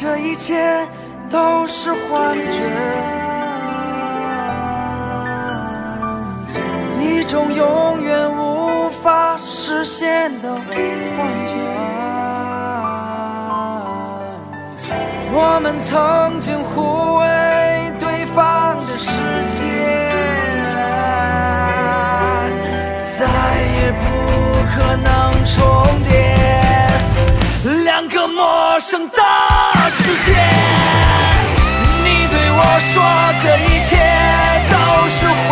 [0.00, 0.88] 这一切
[1.30, 2.58] 都是幻觉，
[6.98, 10.64] 一种永远无法实现的幻
[11.46, 11.52] 觉。
[15.32, 19.10] 我们曾经互为对方的世
[19.50, 19.60] 界，
[23.18, 23.26] 再
[23.76, 24.06] 也不
[24.72, 25.60] 可能重
[26.08, 26.10] 叠。
[27.84, 29.18] 两个陌生的
[29.90, 30.32] 世界，
[32.04, 32.60] 你对我
[32.92, 32.94] 说
[33.42, 33.90] 这一切
[34.70, 34.74] 都
[35.10, 35.50] 是幻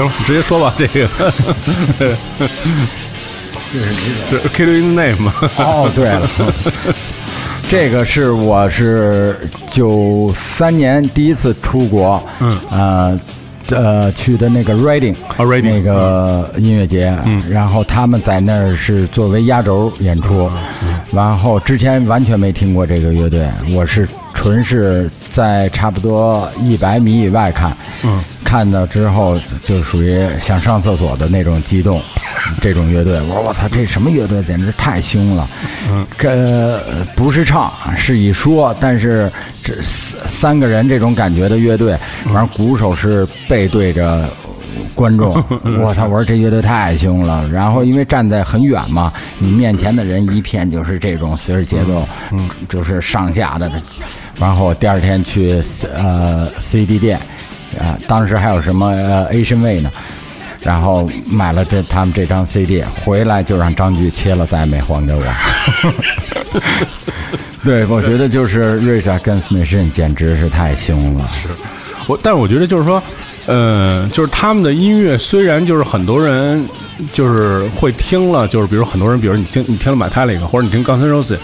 [0.00, 1.08] 行了，行了，直接说吧，这个。
[4.30, 5.32] 这是 Kill in the Name 嘛？
[5.58, 6.28] 哦，对了，
[7.68, 9.38] 这个是我是
[9.70, 13.20] 九三年第一次出国，嗯，呃。
[13.72, 15.14] 呃，去的那个，Reading
[15.62, 20.50] 那个音乐节，嗯，然后他们在那儿是作为压轴演出，
[20.82, 27.70] 嗯然后之前完全没听过这个乐队，我是纯是在差不多一百米以外看，
[28.02, 28.20] 嗯，
[28.50, 32.02] 看到之后就属于想上厕所的那种激动，
[32.60, 35.48] 这种乐队， 我说我操，这什么乐队，简直太凶了，
[35.88, 36.82] 嗯，这
[37.14, 39.30] 不是唱，是一说，但是
[39.62, 41.96] 这三三个人这种感觉的乐队，
[42.32, 44.28] 完了鼓手是背对着。
[44.94, 45.28] 观众，
[45.82, 46.04] 我操！
[46.04, 47.46] 我说这乐队太凶了。
[47.48, 53.70] 然后因为站在很远嘛，你面前的人一片就是这种随着节奏，嗯，就是上下的。
[54.36, 55.60] 然后第二天去
[55.92, 57.18] 呃 CD 店，
[57.80, 59.90] 啊，当时还有什么呃 Asian Way 呢？
[60.62, 65.22] 然后买了这他们这张 CD，回来就让张炬切了，再也没还给我。
[67.64, 71.28] 对，我觉得就是 Rage Against the Machine 简直是太凶了。
[71.42, 71.48] 是
[72.06, 73.02] 我，但是我觉得就是说，
[73.46, 76.62] 呃，就是他们的音乐虽然就是很多人
[77.14, 81.38] 就是会听了，就是比如很多人，比如你听你听了 Metallica 或者你听 Guns N' Roses，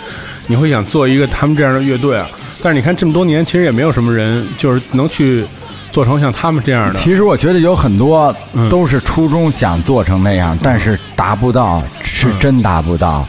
[0.46, 2.28] 你会想做一个他们这样的乐队啊。
[2.62, 5.44] 但是你看这么多年，其实也没有什么人就是能去
[5.96, 7.00] 做成像他们这样的。
[7.00, 8.36] 其实我觉得有很多
[8.68, 13.26] 都是初衷想做成那样，但是达不到，是真达不到。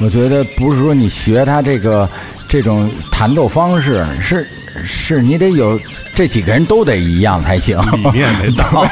[0.00, 2.10] 我觉得不是说你学他这个
[2.48, 4.44] 这种弹奏方式，是
[4.84, 5.80] 是你得有
[6.12, 7.78] 这几个人都得一样才行，
[8.12, 8.84] 你也得到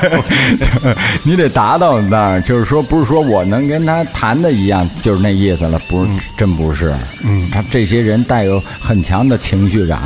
[1.27, 2.41] 你得达到那儿。
[2.41, 6.95] 就是说，不是说我能跟他弹的一样，就是那意思了，不是，真不是。
[7.25, 10.01] 嗯，他这些人带有很强的情绪感。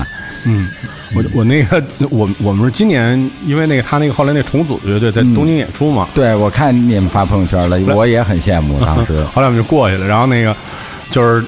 [0.45, 0.69] 嗯，
[1.15, 9.23] 我我那个我我们是今年因为那个他那个后来那重组乐队在东京演出嘛，对，我看你们发朋友圈了，我也很羡慕当时。
[9.35, 10.57] 后来我们就过去了，然后那个
[11.11, 11.45] 就是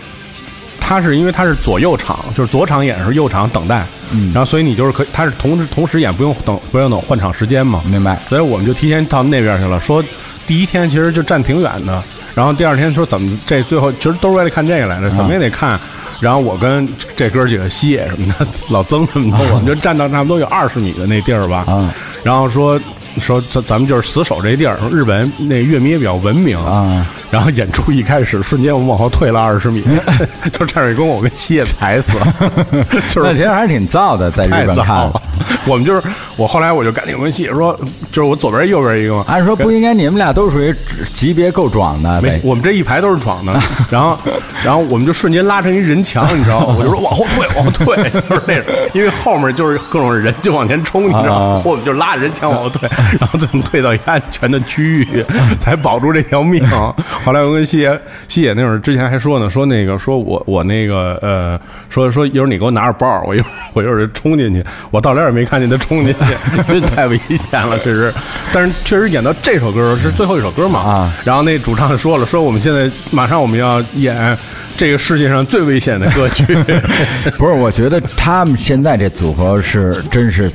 [0.78, 3.82] 他是因为他是左右场，就是左场演是右场等待，
[4.12, 8.19] 嗯然后所以你就是可以他是同时同时演，不用等不用等换场时间嘛，明白？
[8.28, 9.81] 所以我们就提前到那边去了。
[9.81, 10.05] 说
[10.47, 12.02] 第一天其实就站挺远的，
[12.35, 15.81] 然后第二天说怎么这最后其实都是为了看这个来的，怎么也得看。
[16.23, 21.65] 然后我跟这哥几个西野什么的，老曾什么的，我们就站到差不多有二十米的那地儿吧。
[21.66, 21.93] 啊
[22.23, 22.81] 然后说
[23.20, 27.05] 说咱咱们就是死守这地儿，日本那乐迷也比较文明啊。
[27.33, 29.83] 然后演出一开始，瞬间我们往后退了二十米，
[30.53, 32.35] 就差点跟我跟西野踩死了，
[33.09, 35.23] 就是那其实还是挺燥的，在日本看 了。。
[35.65, 37.73] 我们就是我后来我就赶紧跟西野说，
[38.11, 40.75] 就是我左边右边一个嘛，按说不应该，你们俩都属于
[41.15, 43.53] 级别够壮的没呗，我们这一排都是壮的，
[43.91, 44.19] 然后，
[44.65, 46.77] 然后我们就瞬间拉成一人墙，你知道吗？
[46.79, 47.97] 我就说往后退，往后退，
[48.29, 51.63] 就是那种，因为后面就是各种人就往前冲，你知道啊吗？
[51.65, 52.89] 我们就拉着人墙往后退，
[53.21, 55.25] 然后最后退到一个安全的区域，
[55.61, 56.63] 才保住这条命。
[57.24, 66.20] 后来我跟西野，西野那会儿之前还说呢，说那个说我我那个呃，说说一会儿你给我拿着包，我一会儿 我一会儿就冲进去，我到点儿也没看见他冲进去，
[66.69, 68.12] 因为太危险了，确实。
[68.53, 74.36] 但是确实演到这首歌是最后一首歌嘛啊，然后那主唱说了，说我们现在马上我们要演
[74.77, 76.44] 这个世界上最危险的歌曲。
[77.39, 80.51] 不是，我觉得他们现在这组合是真是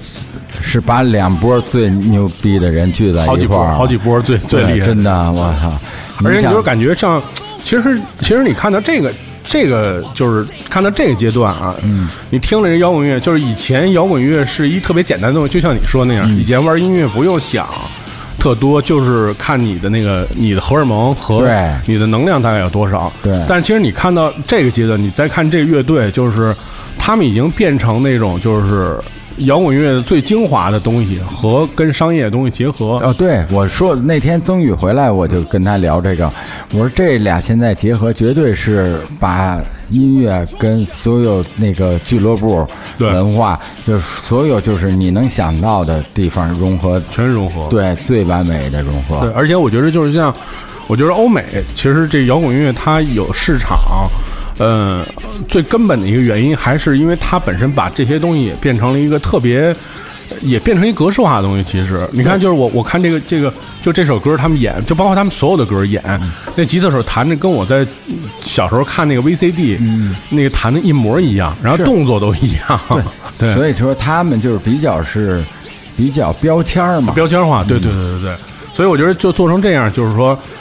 [0.61, 5.71] 是把两波最牛逼的人聚在好几波，一块儿，好几波最最厉害，真的，我操！
[6.19, 7.21] 想而且你就感觉像，
[7.63, 9.13] 其实其实你看到这个
[9.43, 17.67] 这个就是看到这个阶段啊，嗯，你听了这摇滚乐，就是以前摇滚乐是一特别简单的东西，就像你说那样，以前玩音乐不用想。
[18.39, 21.41] 特多就是看你的那个你的荷尔蒙和
[21.87, 23.11] 你的能量大概有多少。
[23.23, 26.55] 对但其实你看到这个阶段，你再看这个乐队，就是
[26.99, 28.95] 他们已经变成那种就是
[29.39, 32.99] 摇滚乐的最精华的东西和跟商业的东西结合。
[33.03, 36.31] 哦，对，我说那天曾宇回来，我就跟他聊这个，
[36.73, 39.59] 我说这俩现在结合，绝对是把
[39.89, 42.67] 音乐跟所有那个俱乐部
[42.99, 47.67] 文化，就是所有就是你能想到的地方融合，全融合。
[47.69, 49.19] 对，最完美的融合。
[49.21, 50.33] 对，而且我觉得就是像，
[50.87, 51.45] 我觉得欧美
[51.75, 54.09] 其实这摇滚乐它有市场，
[54.57, 55.05] 呃，
[55.47, 59.75] 最根本的一个原因还是因为它本身把这些东西也变成了一个特别。
[60.41, 61.63] 也变成一格式化的东西。
[61.63, 63.51] 其实你看，就是我我看这个这个
[63.81, 66.03] 就这首歌，他们演就包括他们所有的歌演，
[66.53, 67.87] 那吉他手弹的跟我在
[68.43, 73.03] 小时候看那个 VCD，嗯那个弹的一模一样，然后动作都一样。
[73.39, 75.41] 对， 所以说他们就是比较是
[75.95, 77.13] 比较标签儿嘛。
[77.13, 78.35] 标签化，对对对对对，
[78.75, 80.56] 所以我觉得就做成这样，就是说，嗯，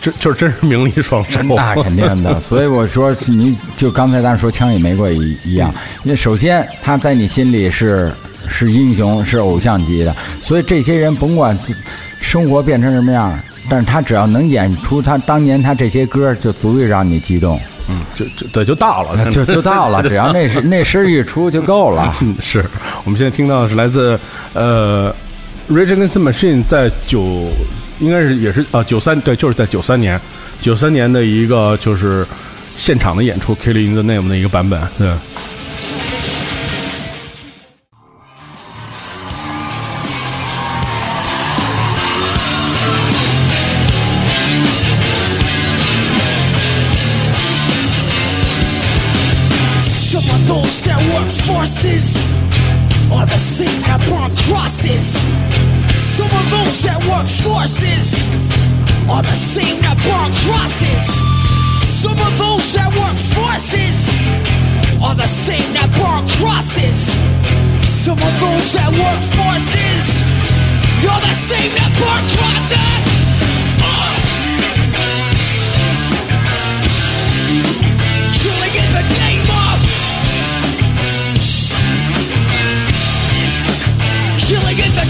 [0.00, 1.42] 这就是真是名利双收。
[1.42, 5.72] 那肯定的，所以我说你就刚才咱说枪与玫瑰一一样，
[6.02, 8.12] 那首先他在你心里是
[8.48, 11.56] 是英雄，是偶像级的，所以这些人甭管
[12.20, 13.38] 生活变成什么样，
[13.68, 22.14] 但是他只要能演出他当年他这些歌，就足以让你激动，嗯，就就对，就到了，就就到了， 只要那是那声一出就够了。
[22.22, 22.64] 嗯，是
[23.04, 24.18] 我们现在听到的是来自
[24.54, 25.14] 呃
[25.70, 27.48] Rage Against the Machine 在九
[28.00, 30.18] 应该是也是啊九三对，就是在九三年
[30.60, 32.26] 九三年的一个就是
[32.76, 35.08] 现场的演出《Killing the Name》的一个版本，对。
[49.82, 52.16] Some of those that work forces
[53.12, 55.20] are the same that burn crosses.
[56.20, 58.20] Some of those that work forces
[59.08, 61.16] are the same that burn crosses.
[61.80, 64.12] Some of those that work forces
[65.00, 67.08] are the same that burn crosses.
[67.88, 70.20] Some of those that work forces
[71.08, 73.00] are the same that burn crosses.
[84.44, 85.09] Killing in the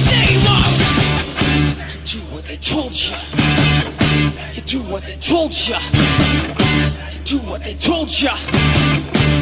[2.71, 3.17] told you
[4.55, 5.75] You do what they told you
[7.11, 8.31] You do what they told you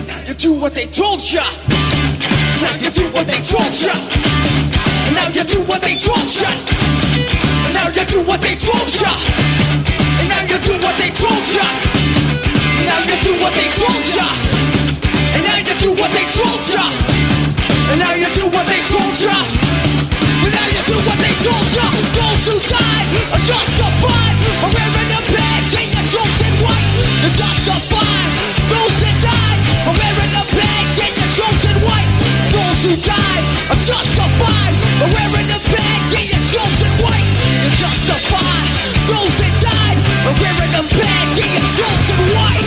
[0.08, 1.44] Now you do what they told you
[2.64, 3.92] Now you do what they told you
[5.12, 6.48] Now you do what they told you
[7.68, 9.12] Now you do what they told you
[10.28, 11.68] now you do what they told you
[12.88, 14.24] now you do what they told ya.
[15.36, 16.84] And now you do what they told ya.
[17.90, 19.97] And now you do what they told ya.
[20.48, 21.84] Now you do what they told ya.
[22.16, 24.34] Those who died are justified.
[24.64, 26.88] Wearing a badge and your chosen white.
[27.24, 28.28] It's justified.
[28.72, 29.58] Those that died
[29.88, 32.10] are wearing badge and your chosen white.
[32.52, 34.74] Those who died are justified.
[35.04, 37.28] Wearing badge and your chosen white.
[37.78, 38.00] Those
[40.40, 42.66] wearing badge and your chosen white.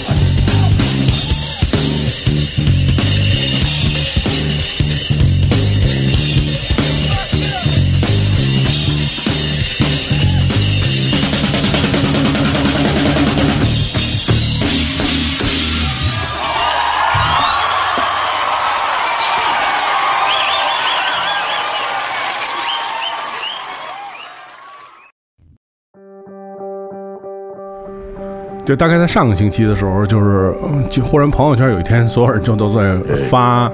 [28.71, 32.95] 就大概在上个星期的时候，就是嗯就忽然朋友圈有一天，所有人就都在
[33.29, 33.69] 发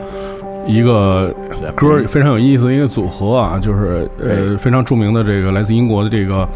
[0.65, 1.31] 一个
[1.75, 6.49] 歌，非常有意思的一个组合啊，就是呃非常著名的这个来自英国的这个。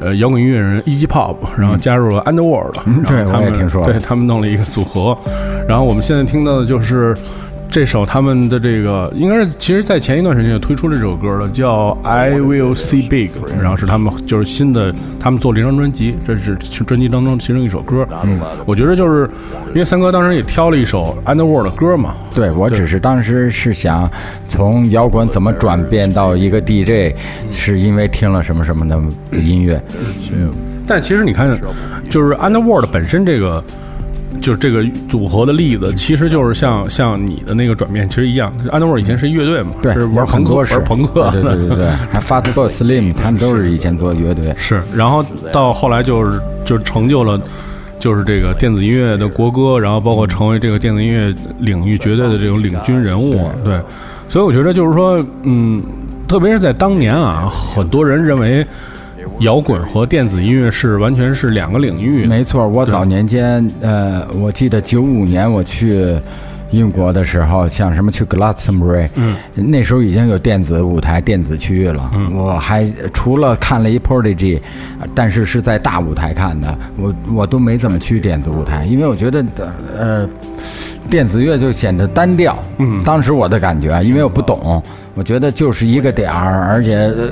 [0.00, 3.84] 呃，摇滚音乐人 Iggy Pop，然后加入了 Underworld，、嗯对他们听说。
[3.84, 5.16] 对他们弄了一个组合，
[5.68, 7.16] 然后我们现在听到的就是
[7.72, 18.06] 这首他们的这个，应该是其实，在前一段时间就推出了这首歌了，叫 I Will See Big，然后是他们就是新的，他们做了一张专辑，这是专辑当中其中一首歌。
[18.24, 19.26] 嗯，我觉得就是
[19.68, 24.06] 因为三哥当时也挑了一首 Underworld 的歌嘛，对我只是当时是想
[24.46, 27.16] 从摇滚怎么转变到一个 DJ，
[27.50, 29.00] 是因为听了什么什么的
[29.38, 29.82] 音乐。
[30.86, 31.58] 但其实你看，
[32.10, 33.64] 就是 Underworld 本身这个。
[34.40, 38.52] 就是这个组合的例子，其实就是像像你的那个转变，其实一样。
[38.70, 44.54] Underworld 以前是乐队嘛，对，是玩朋克，玩朋克，对对对对对， 还 Fatboy Slim 他们都是以前做乐队。
[44.56, 47.40] 是，然后到后来就是就成就了，
[47.98, 53.50] 就是这个电子音乐的国歌，然后包括成为这个电子音乐领域绝对的这种领军人物。
[53.64, 53.80] 对，
[54.28, 55.82] 所以我觉得就是说，嗯，
[56.26, 58.66] 特别是在当年啊，很多人认为
[59.40, 62.26] 摇滚和电子音乐是完全是两个领域。
[62.26, 66.16] 没错，我早年间，呃，我记得九五年我去
[66.72, 72.10] 英国的时候，像什么去 Glastonbury，嗯，那时候已经有电子舞台、电子区域了。
[72.14, 74.58] 嗯，我还除了看了一 Prodigy，
[75.14, 79.44] 但是是在大舞台看的，我我都没怎么去电子舞台，因为我觉得，
[79.96, 80.28] 呃，
[81.08, 82.58] 电子乐就显得单调。
[82.78, 84.82] 嗯，当时我的感觉，因为我不懂。
[85.14, 87.30] 我觉得就是一个点儿，而且、呃、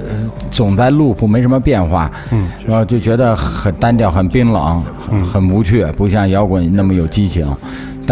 [0.50, 7.48] 总在 loop 没什么变化，嗯，然后就觉得很单调、很冰冷、很很无趣，不像摇滚那么有激情。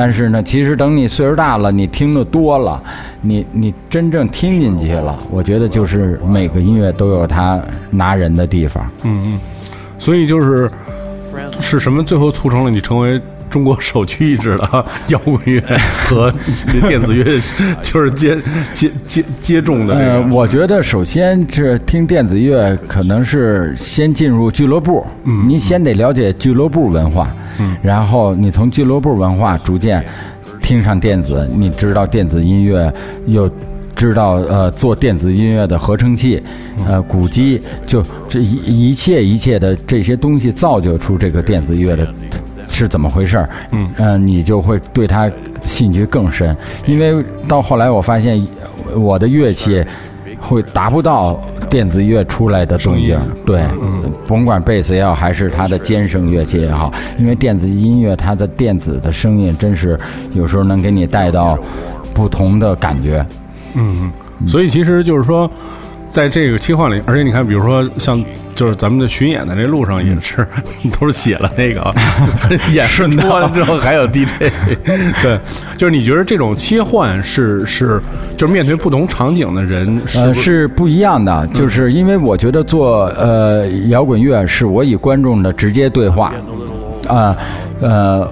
[0.01, 2.81] 但是呢，其实等你岁数大了，你听得多了，
[3.21, 7.61] 你你真正听进去了，我觉得就是每个音乐都有它
[7.91, 8.89] 拿人的地方。
[9.03, 9.41] 嗯嗯，
[9.99, 10.71] 所以就是
[11.61, 13.21] 是什么最后促成了你成为？
[13.51, 15.63] 中国首屈一指的 摇滚乐
[16.07, 16.33] 和
[16.89, 17.25] 电子乐
[17.83, 18.39] 就是接
[18.75, 30.05] 接接接种的、呃，我觉得首先是听电子乐，可能是先进入俱乐部，嗯，你先得了解俱乐部文化，嗯，然后你从俱乐部文化逐渐
[30.61, 32.93] 听上电子，你知道电子音乐
[33.27, 33.51] 又。
[33.99, 36.41] 知道呃，做电子音乐的合成器，
[36.87, 42.15] 呃，鼓机，就这一一切一切的这些东西，造就出这个电子乐的。
[42.79, 43.51] 是怎么回事儿？
[43.73, 45.29] 嗯呃，你就会对他
[45.65, 46.57] 兴趣更深，
[46.87, 48.47] 因为到后来我发现
[48.95, 49.85] 我的乐器
[50.39, 59.99] 会达不到电子乐出来的动静，对，嗯、甭管贝斯也好，还是它的尖声乐器也好，因为电子音乐它的电子的声音真是
[60.35, 61.59] 有时候能给你带到
[62.15, 63.27] 不同的感觉。
[63.75, 64.13] 嗯，
[64.47, 65.51] 所以其实就是说。
[66.09, 68.23] 在这个切换里，而且你看，比如说像
[68.55, 70.47] 就是咱们的巡演的这路上也是，
[70.99, 71.95] 都是写了那个
[72.73, 74.51] 演顺多了之后还有 DJ，
[75.23, 75.39] 对，
[75.77, 78.01] 就是你觉得这种切换是是
[78.37, 86.33] 就是面对不同场景的人是呃是不一样的，就是因为我觉得做呃摇滚乐是我与观众的直接对话，
[87.07, 87.37] 啊
[87.81, 88.29] 呃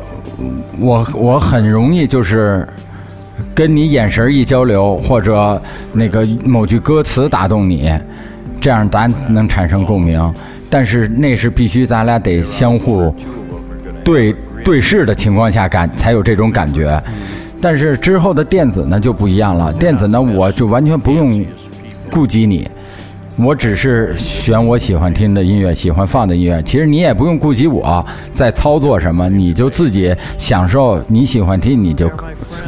[0.80, 2.66] 我我很容易就是。
[3.56, 5.58] 跟你眼神一交流，或者
[5.94, 7.90] 那个某句歌词打动你，
[8.60, 10.34] 这样咱能产生共鸣。
[10.68, 13.14] 但是那是必须咱俩得相互
[14.04, 17.02] 对对视的情况下感才有这种感觉。
[17.58, 21.42] 但是之后的电子呢就不一样了，电子呢我就完全不用
[22.10, 22.68] 顾及你。
[23.38, 26.62] 我只是选我喜欢听的音乐，喜欢放的音乐。
[26.62, 32.10] 其实你也不用顾及我在操作什么，你就自己享受你喜欢听，你就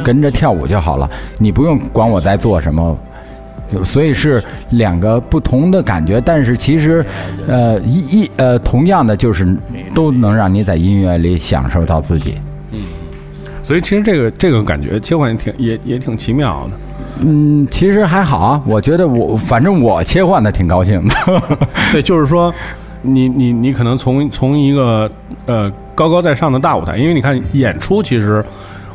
[0.03, 1.09] 跟着跳舞就好了。
[1.39, 2.95] 你不用管我在做什么，
[3.83, 6.21] 所以是两个不同的感觉。
[6.21, 7.03] 但是其实，
[7.47, 9.57] 呃，一一呃，同样的就是
[9.95, 12.35] 都能让你在音乐里享受到自己。
[12.71, 12.81] 嗯，
[13.63, 16.73] 所以其实这个这个感觉切换也挺也也挺奇妙的。
[17.21, 21.15] 嗯，其实还好啊，我觉得我反正我切换的挺高兴的。
[21.91, 22.53] 对，就是说，
[23.01, 25.09] 你你你可能从从一个
[25.45, 28.43] 呃高高在上的大舞台，因为你看演出，其实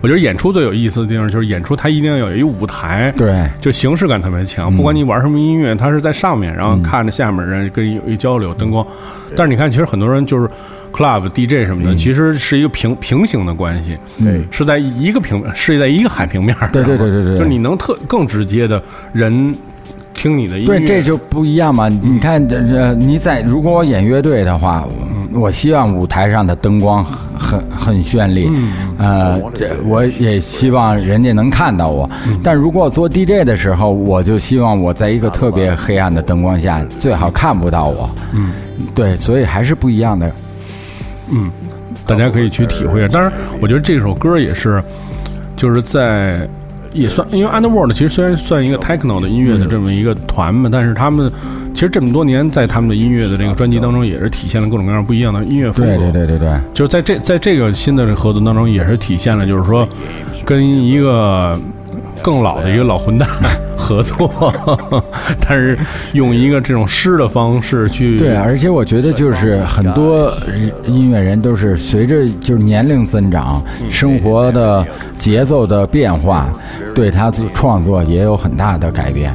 [0.04, 4.70] 我觉得演出最有意思的地方就是演出它一定要有一舞台，对，就形式感特别强。
[4.76, 8.86] 不管你玩什么音乐，它是在上面，然后看着下面人跟你有一交流，灯光。
[9.34, 10.46] 但是你看，其实很多人就是。
[10.94, 18.80] club DJ 什么的，嗯、其实是一个平平行的关系，对，是在一个平，是在一个海平面，对对对对对，就你能特更直接的
[19.12, 19.52] 人
[20.14, 21.88] 听你的音乐，对，这就不一样嘛。
[21.88, 24.86] 你看，呃，你在如果我演乐队的话，
[25.34, 27.04] 我希望舞台上的灯光
[27.36, 32.08] 很很绚丽，嗯、呃，这我也希望人家能看到我。
[32.26, 38.08] 嗯、但如果我做 DJ 的时候，我就希望我在一个特别黑暗的灯光下，最好看不到我。
[38.32, 38.52] 嗯，
[38.94, 40.32] 对，所以还是不一样的。
[41.30, 41.50] 嗯，
[42.06, 43.08] 大家可以去体会。
[43.08, 44.82] 当然，我觉得这首歌也是，
[45.56, 46.48] 就是在
[46.94, 51.30] 也算，因为 Underworld 其实虽然算一个 techno 的音乐的这么一个团嘛，但是他们
[51.74, 55.96] 其实这么多年在他们的音乐的这个专辑当中，也是体现了各种各样不一样的音乐风格。
[55.96, 59.86] 对对对对对，就是在这在这个新的这合作当中，也是体现了，就是说
[60.44, 61.58] 跟一个
[62.24, 63.28] 更老的一个老混蛋
[63.76, 64.50] 合作，
[65.46, 65.78] 但是
[66.14, 70.32] 用一个这种诗的方式去对，而且我觉得就是很多
[70.86, 74.82] 音乐人都是随着就是年龄增长，生活的
[75.18, 76.48] 节奏的变化，
[76.94, 79.34] 对他自创作也有很大的改变。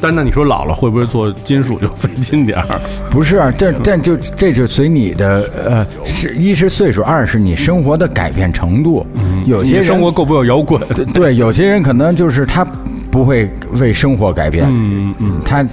[0.00, 2.80] 但那你说老了会不会做金属就费劲点儿？
[3.10, 9.06] 不是啊，这这就这就随你的呃，是一是岁数，二是你生活的改变程度。
[9.44, 10.80] 有些人生活够不够摇滚？
[10.94, 12.66] 对对，有些人可能就是他
[13.10, 15.64] 不会为生活改变，嗯嗯，他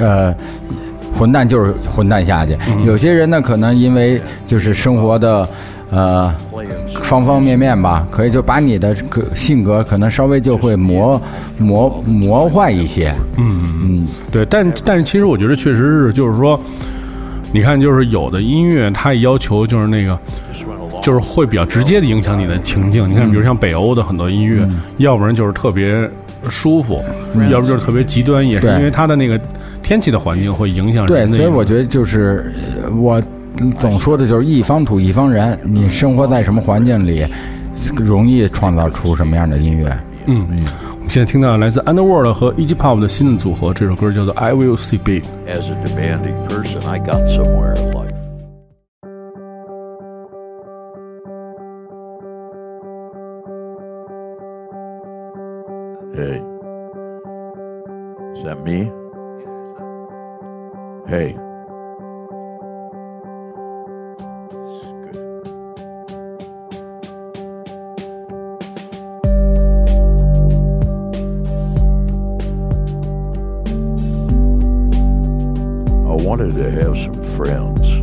[0.00, 0.34] 呃。
[1.14, 2.56] 混蛋就是混蛋下去。
[2.86, 5.46] 有些人呢，可能因为就是生活的，
[5.92, 6.34] 呃，
[7.02, 11.20] 方方面面吧，可以就把你的个性格可能稍微就会磨
[11.58, 13.14] 磨磨坏一些。
[13.36, 16.58] 嗯嗯，对，但但是其实我觉得确实是，就是说，
[17.52, 20.18] 你看，就是有的音乐它要求就是那个，
[21.02, 23.06] 就是会比较直接的影响你的情境。
[23.10, 24.66] 你看，比如像北欧的很多音乐，
[24.96, 26.08] 要不然就是特别
[26.48, 27.04] 舒服，
[27.50, 29.38] 要不就是特别极端，也是因为它的那个
[29.82, 31.46] 天气的环境会影响对，人的一种。
[31.46, 32.50] 所以我觉得就是
[32.82, 33.22] 呃我
[33.78, 37.24] 总说的就是一方土一方人，你生活在什么环境里，
[37.96, 39.86] 容易创造出什么样的音乐。
[40.26, 40.58] 嗯，嗯
[40.94, 45.20] 我们现在听到来自 Underworld 和 e g p o p 的新的组合，这首歌叫做《I Will See Big》。
[45.46, 48.12] As a demanding person, I got somewhere in life.
[56.14, 56.42] Hey.
[58.36, 58.90] Is that me?
[61.08, 61.41] Hey.
[76.32, 78.00] Wanted to have some friends.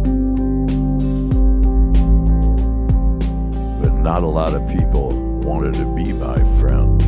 [3.81, 7.01] But not a lot of people wanted to be my friend.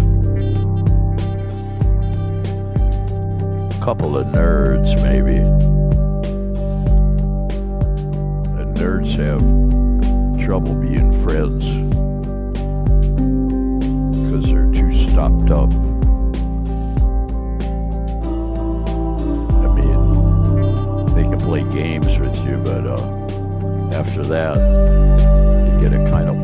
[3.72, 5.38] A couple of nerds, maybe.
[8.60, 9.43] And nerds have
[10.43, 11.68] trouble being friends
[14.23, 15.90] because they're too stopped up.
[21.52, 26.41] Play games with you, but uh, after that, you get a kind of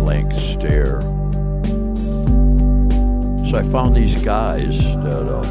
[0.00, 1.00] blank stare.
[3.48, 5.42] So I found these guys that uh,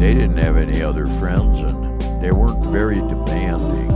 [0.00, 3.92] they didn't have any other friends and they weren't very demanding.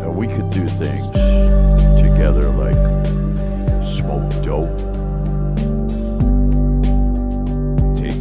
[0.00, 1.06] And we could do things
[2.00, 2.78] together like
[3.84, 4.89] smoke dope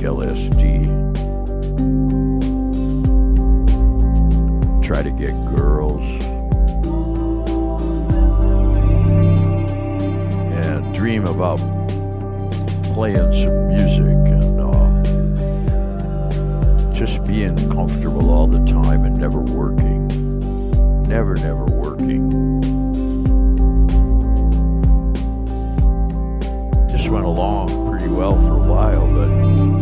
[0.10, 0.90] LSD,
[4.84, 6.04] try to get girls,
[10.66, 11.60] and dream about
[12.96, 14.90] playing some music and uh,
[16.92, 20.08] just being comfortable all the time and never working.
[21.04, 22.32] Never, never working.
[26.90, 29.79] Just went along pretty well for a while, but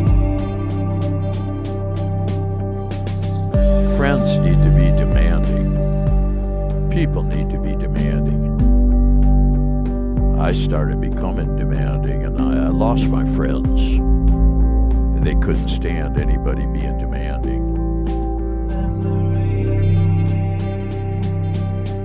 [3.98, 5.74] friends need to be demanding.
[6.92, 8.54] People need to be demanding.
[10.40, 13.98] I started becoming demanding and I, I lost my friends.
[15.26, 17.66] They couldn't stand anybody being demanding.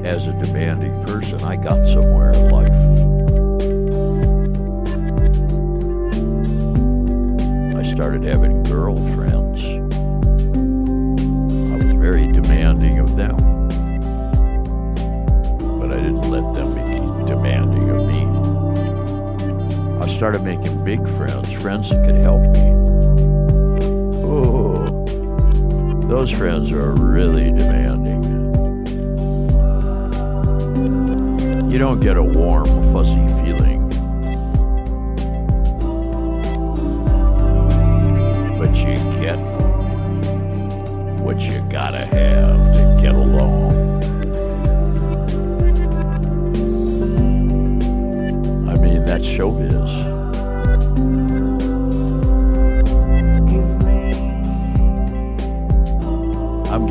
[0.06, 2.73] As a demanding person, I got somewhere in life.
[7.77, 9.41] I started having girlfriends.
[20.23, 22.61] Started making big friends, friends that could help me.
[24.23, 25.05] Oh,
[26.07, 28.23] those friends are really demanding.
[31.69, 33.89] You don't get a warm, fuzzy feeling.
[38.61, 39.39] But you get
[41.19, 43.73] what you gotta have to get along.
[48.69, 50.11] I mean, that's showbiz.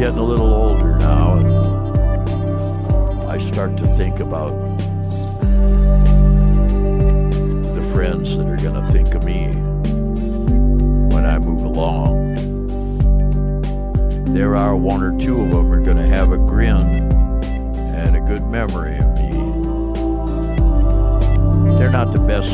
[0.01, 1.47] Getting a little older now, and
[3.29, 4.49] I start to think about
[7.75, 9.49] the friends that are going to think of me
[11.13, 12.33] when I move along.
[14.33, 18.21] There are one or two of them are going to have a grin and a
[18.21, 19.29] good memory of me.
[21.77, 22.49] They're not the best,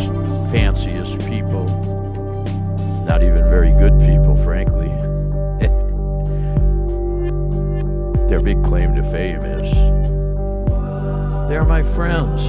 [0.52, 1.64] fanciest people,
[3.06, 3.97] not even very good
[8.68, 9.72] claim to fame is.
[11.48, 12.46] They're my friends.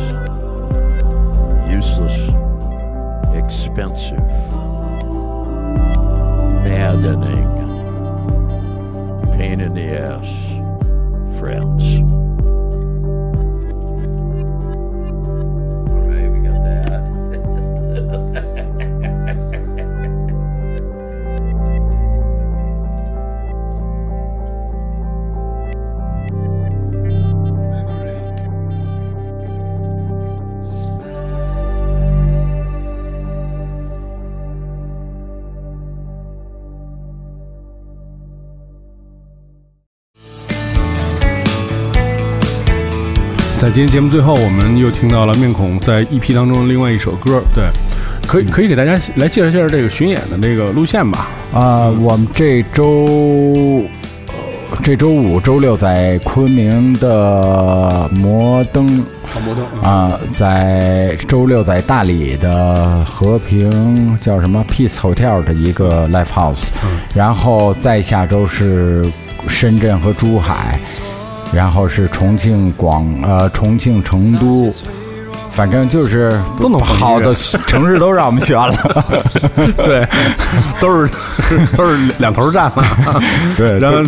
[1.73, 2.31] Useless,
[3.37, 4.19] expensive,
[6.65, 7.47] maddening,
[9.39, 10.48] pain in the ass
[43.69, 47.65] 在今天节目最后，我们又听到了面孔在 EP 当中的另外一首歌，对，
[48.27, 51.29] 可以可以给大家来介绍介绍这个巡演的那个路线吧。
[51.53, 53.85] 啊、我们这周
[54.71, 66.69] 呃这周五、周六在昆明的摩登摩登啊、在周六在大理的和平叫什么？Peace Hotel 的一个 Live House，、
[67.15, 69.05] 然后再下周是
[69.47, 70.81] 深圳和珠海，
[71.53, 74.73] 然后是重庆、广呃重庆、成都。
[75.59, 79.05] 反正就是都能好的城市都让我们选了，
[79.77, 80.07] 对，
[80.81, 81.11] 都是
[81.77, 82.85] 都是两头占嘛。
[83.59, 84.01] 对然后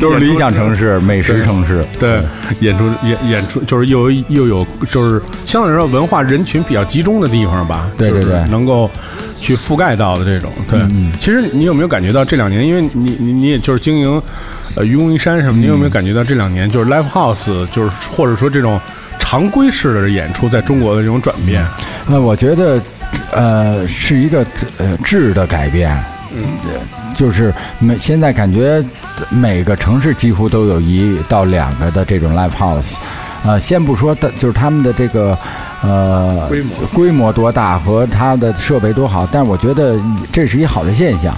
[0.00, 1.84] 都是理想城市、美食城市。
[2.00, 2.20] 对，
[2.58, 8.90] 演出演演出就是又又有就是相对来说文化人群比较集中的地方吧，就是对对对能够
[9.40, 10.50] 去覆盖到的这种。
[10.68, 10.80] 对，
[11.20, 14.20] 其实你有没有感觉到这两年，因为你你你也就是经营
[14.74, 18.80] 呃愚公移山什么，你有没有感觉到这两年就是 live house 就是或者说这种
[19.28, 21.66] 常规式的演出在中国的这种转变？
[22.06, 22.80] 那我觉得，
[23.32, 24.46] 呃，是一个
[24.78, 25.92] 呃质的改变。
[26.32, 26.44] 嗯，
[27.12, 28.80] 就是每现在感觉
[29.28, 32.94] 每个城市几乎都有一到两个的这种 live house。
[33.44, 35.36] 呃，先不说的，就是他们的这个
[35.82, 39.98] 呃规模规模多大和它的设备多好，但我觉得
[40.30, 41.36] 这是一好的现象。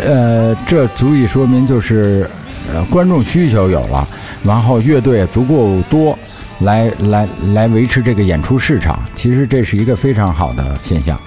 [0.00, 2.30] 呃，这足以说明就是
[2.72, 4.06] 呃观众需求有了，
[4.44, 6.16] 然后乐队足够多。
[6.60, 11.20] 来来来维持这个演出市场，其实这是一个非常好的现象。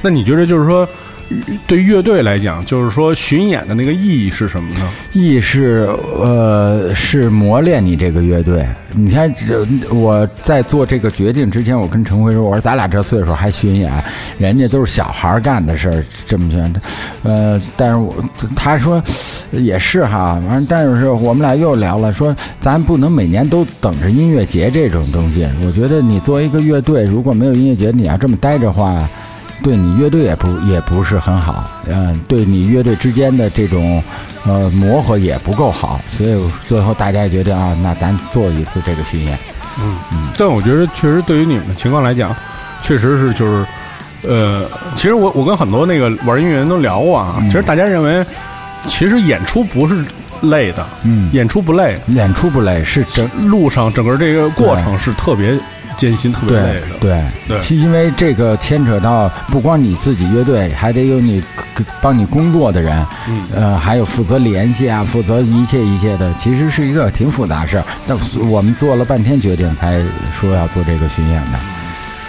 [0.00, 0.88] 那你觉得就是说，
[1.66, 4.88] 对乐队来讲，就是说巡演的那个意义是什么呢？
[5.12, 5.88] 意义是
[6.20, 8.66] 呃是磨练你这个乐队。
[8.94, 9.32] 你看，
[9.90, 13.90] 我在做这个决定之前，我跟陈辉说，我说咱俩这岁数还巡演，
[14.38, 16.72] 人家都是小孩干的事儿，这么劝。
[17.22, 18.14] 呃，但是我
[18.54, 19.02] 他说
[19.50, 25.48] 也是哈，完了，但是我们俩又聊了，说咱不能每年都等着音乐节这种东西。
[25.64, 29.08] 我觉得你作为一个乐队，如果没有音乐节，你要这么待着话。
[29.62, 34.02] 对你乐队也不也不是很好，嗯、对你乐队之间的这种
[34.44, 39.38] 呃磨合也不够好，所以最后大家也决定啊，那咱做一次这个巡演。
[39.80, 40.28] 嗯嗯。
[40.36, 42.34] 但我觉得确实对于你们的情况来讲，
[42.82, 43.66] 确实是就是，
[44.22, 48.24] 呃，其实我我跟很多那个玩音乐人都聊过啊，其实大家认为，
[48.86, 50.04] 其实演出不是
[50.42, 51.30] 累的，嗯。
[51.32, 55.56] 演出不累，演出不累是整路上整个这个过程是特别
[55.96, 57.22] 艰辛、特别累对的。
[57.48, 61.42] 对其因为这个牵扯到不光你自己乐队，还得有你
[62.00, 67.84] 帮你工作的人，嗯呃，还有负责联系啊，负责一切一切的，其实是一个挺复杂事儿。
[68.06, 68.16] 但
[68.48, 70.02] 我们做了半天决定，才
[70.32, 71.58] 说要做这个巡演的。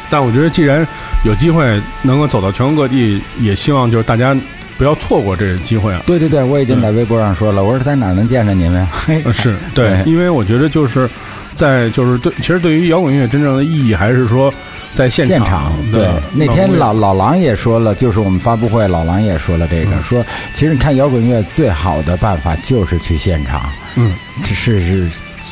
[0.10, 0.85] 但我觉得，既然
[1.23, 4.35] 有机会能够走到全国各地，也希望就是大家
[4.78, 6.02] 不要错过这个机会啊。
[6.06, 8.88] 对对对，我已经在微博上说了，我说在哪能见着你们？
[8.91, 9.22] 嘿。
[9.26, 11.10] 呃，是 对，因为我觉得就是
[11.56, 14.54] 在就是对，其实对于摇滚乐真正的意义还是说
[14.94, 16.02] 在现现场对。
[16.02, 20.04] 的，那天老老狼也说了，就是我们发布会，老狼也说了这个，嗯。
[20.04, 24.14] 说其实你看摇滚乐最好的办法就是去现场，嗯，
[24.44, 25.10] 这是是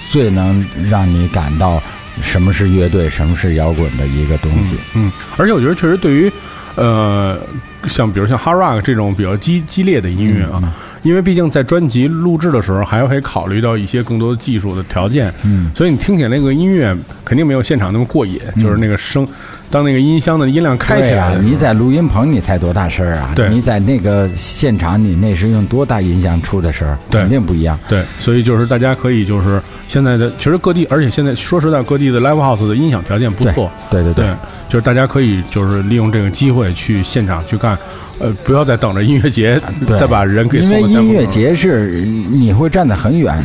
[0.10, 1.82] 最能让你感到
[2.22, 4.76] 什么是乐队，什么是摇滚的一个东西。
[4.96, 6.32] 嗯，而且我觉得确实对于
[6.76, 7.40] 呃，
[7.88, 10.62] 像比如像 hard rock 这种比较激激烈的音乐啊，
[11.02, 16.96] 因为毕竟在专辑录制的时候，还会考虑到一些更多的技术的条件，嗯，所以你听起来那个音乐
[17.26, 19.28] 肯定没有现场那么过瘾，就是那个声，
[19.72, 23.32] 当那个音箱的音量开起来你在录音棚你才多大声儿啊？
[23.36, 23.50] 对。
[23.50, 27.22] 你在那个现场你那是用多大音箱出的声儿，对。
[27.22, 27.80] 肯定不一样。
[27.88, 33.72] 对，所以就是大家可以就是现在的，其实各地，而且现在说实在，各地的 live house 的音响条件不错。
[33.90, 34.36] 对对对对，
[34.68, 37.78] 就是大家可以就是利用这个机会去现场去看，
[38.20, 39.98] 呃，不要再等着音乐节对。
[39.98, 43.38] 再把人给因为送到音乐节是你会站得很远，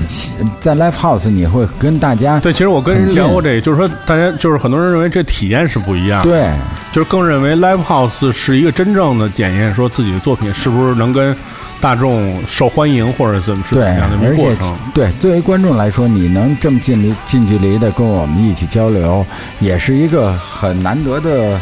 [0.60, 6.50] 在 live house 你会跟大家对，其实我跟人聊过这个，就是说大家就是很多人认为这体验是不一样，，对
[6.92, 11.36] 就是更认为 live house 是一个真正的检验，说自己的作品是不是能跟
[11.78, 14.74] 大众受欢迎或者怎么是怎对，么样的一个过程。
[14.94, 19.24] 对作为观众来说，你能这么近离近距离的跟我们一起交流，
[19.60, 21.60] 也是一个很难得的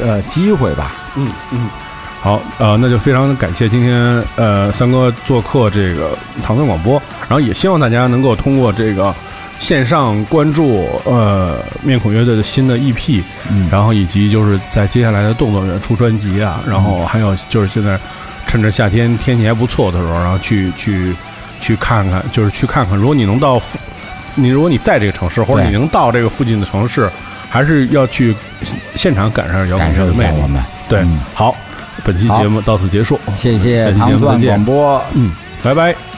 [0.00, 0.92] 呃机会吧。
[1.16, 1.68] 嗯嗯，
[2.20, 9.12] 好，呃，那就非常感谢今天呃三哥做客这个唐僧广播，然后也希望大家能够通过这个
[9.58, 17.98] 线上关注呃面孔乐队的新的 EP，嗯然后以及就是在接下来的动作园出专辑啊，然后还有就是现在
[18.46, 21.14] 趁着夏天天气还不错的时候，然后去去
[21.60, 23.78] 去看看，就是去看看，如果你能到附，
[24.34, 27.08] 你如果你在这个城市，或者你能到这个附近的城市，
[27.48, 28.34] 还是要去
[28.96, 30.30] 现场赶上摇滚乐的魅。
[30.48, 30.62] 们。
[30.88, 31.56] 对，嗯好，
[32.04, 35.04] 本期节目到此结束，谢下期节谢糖蒜目再见广播。
[35.14, 35.30] 嗯，
[35.62, 36.13] 拜拜。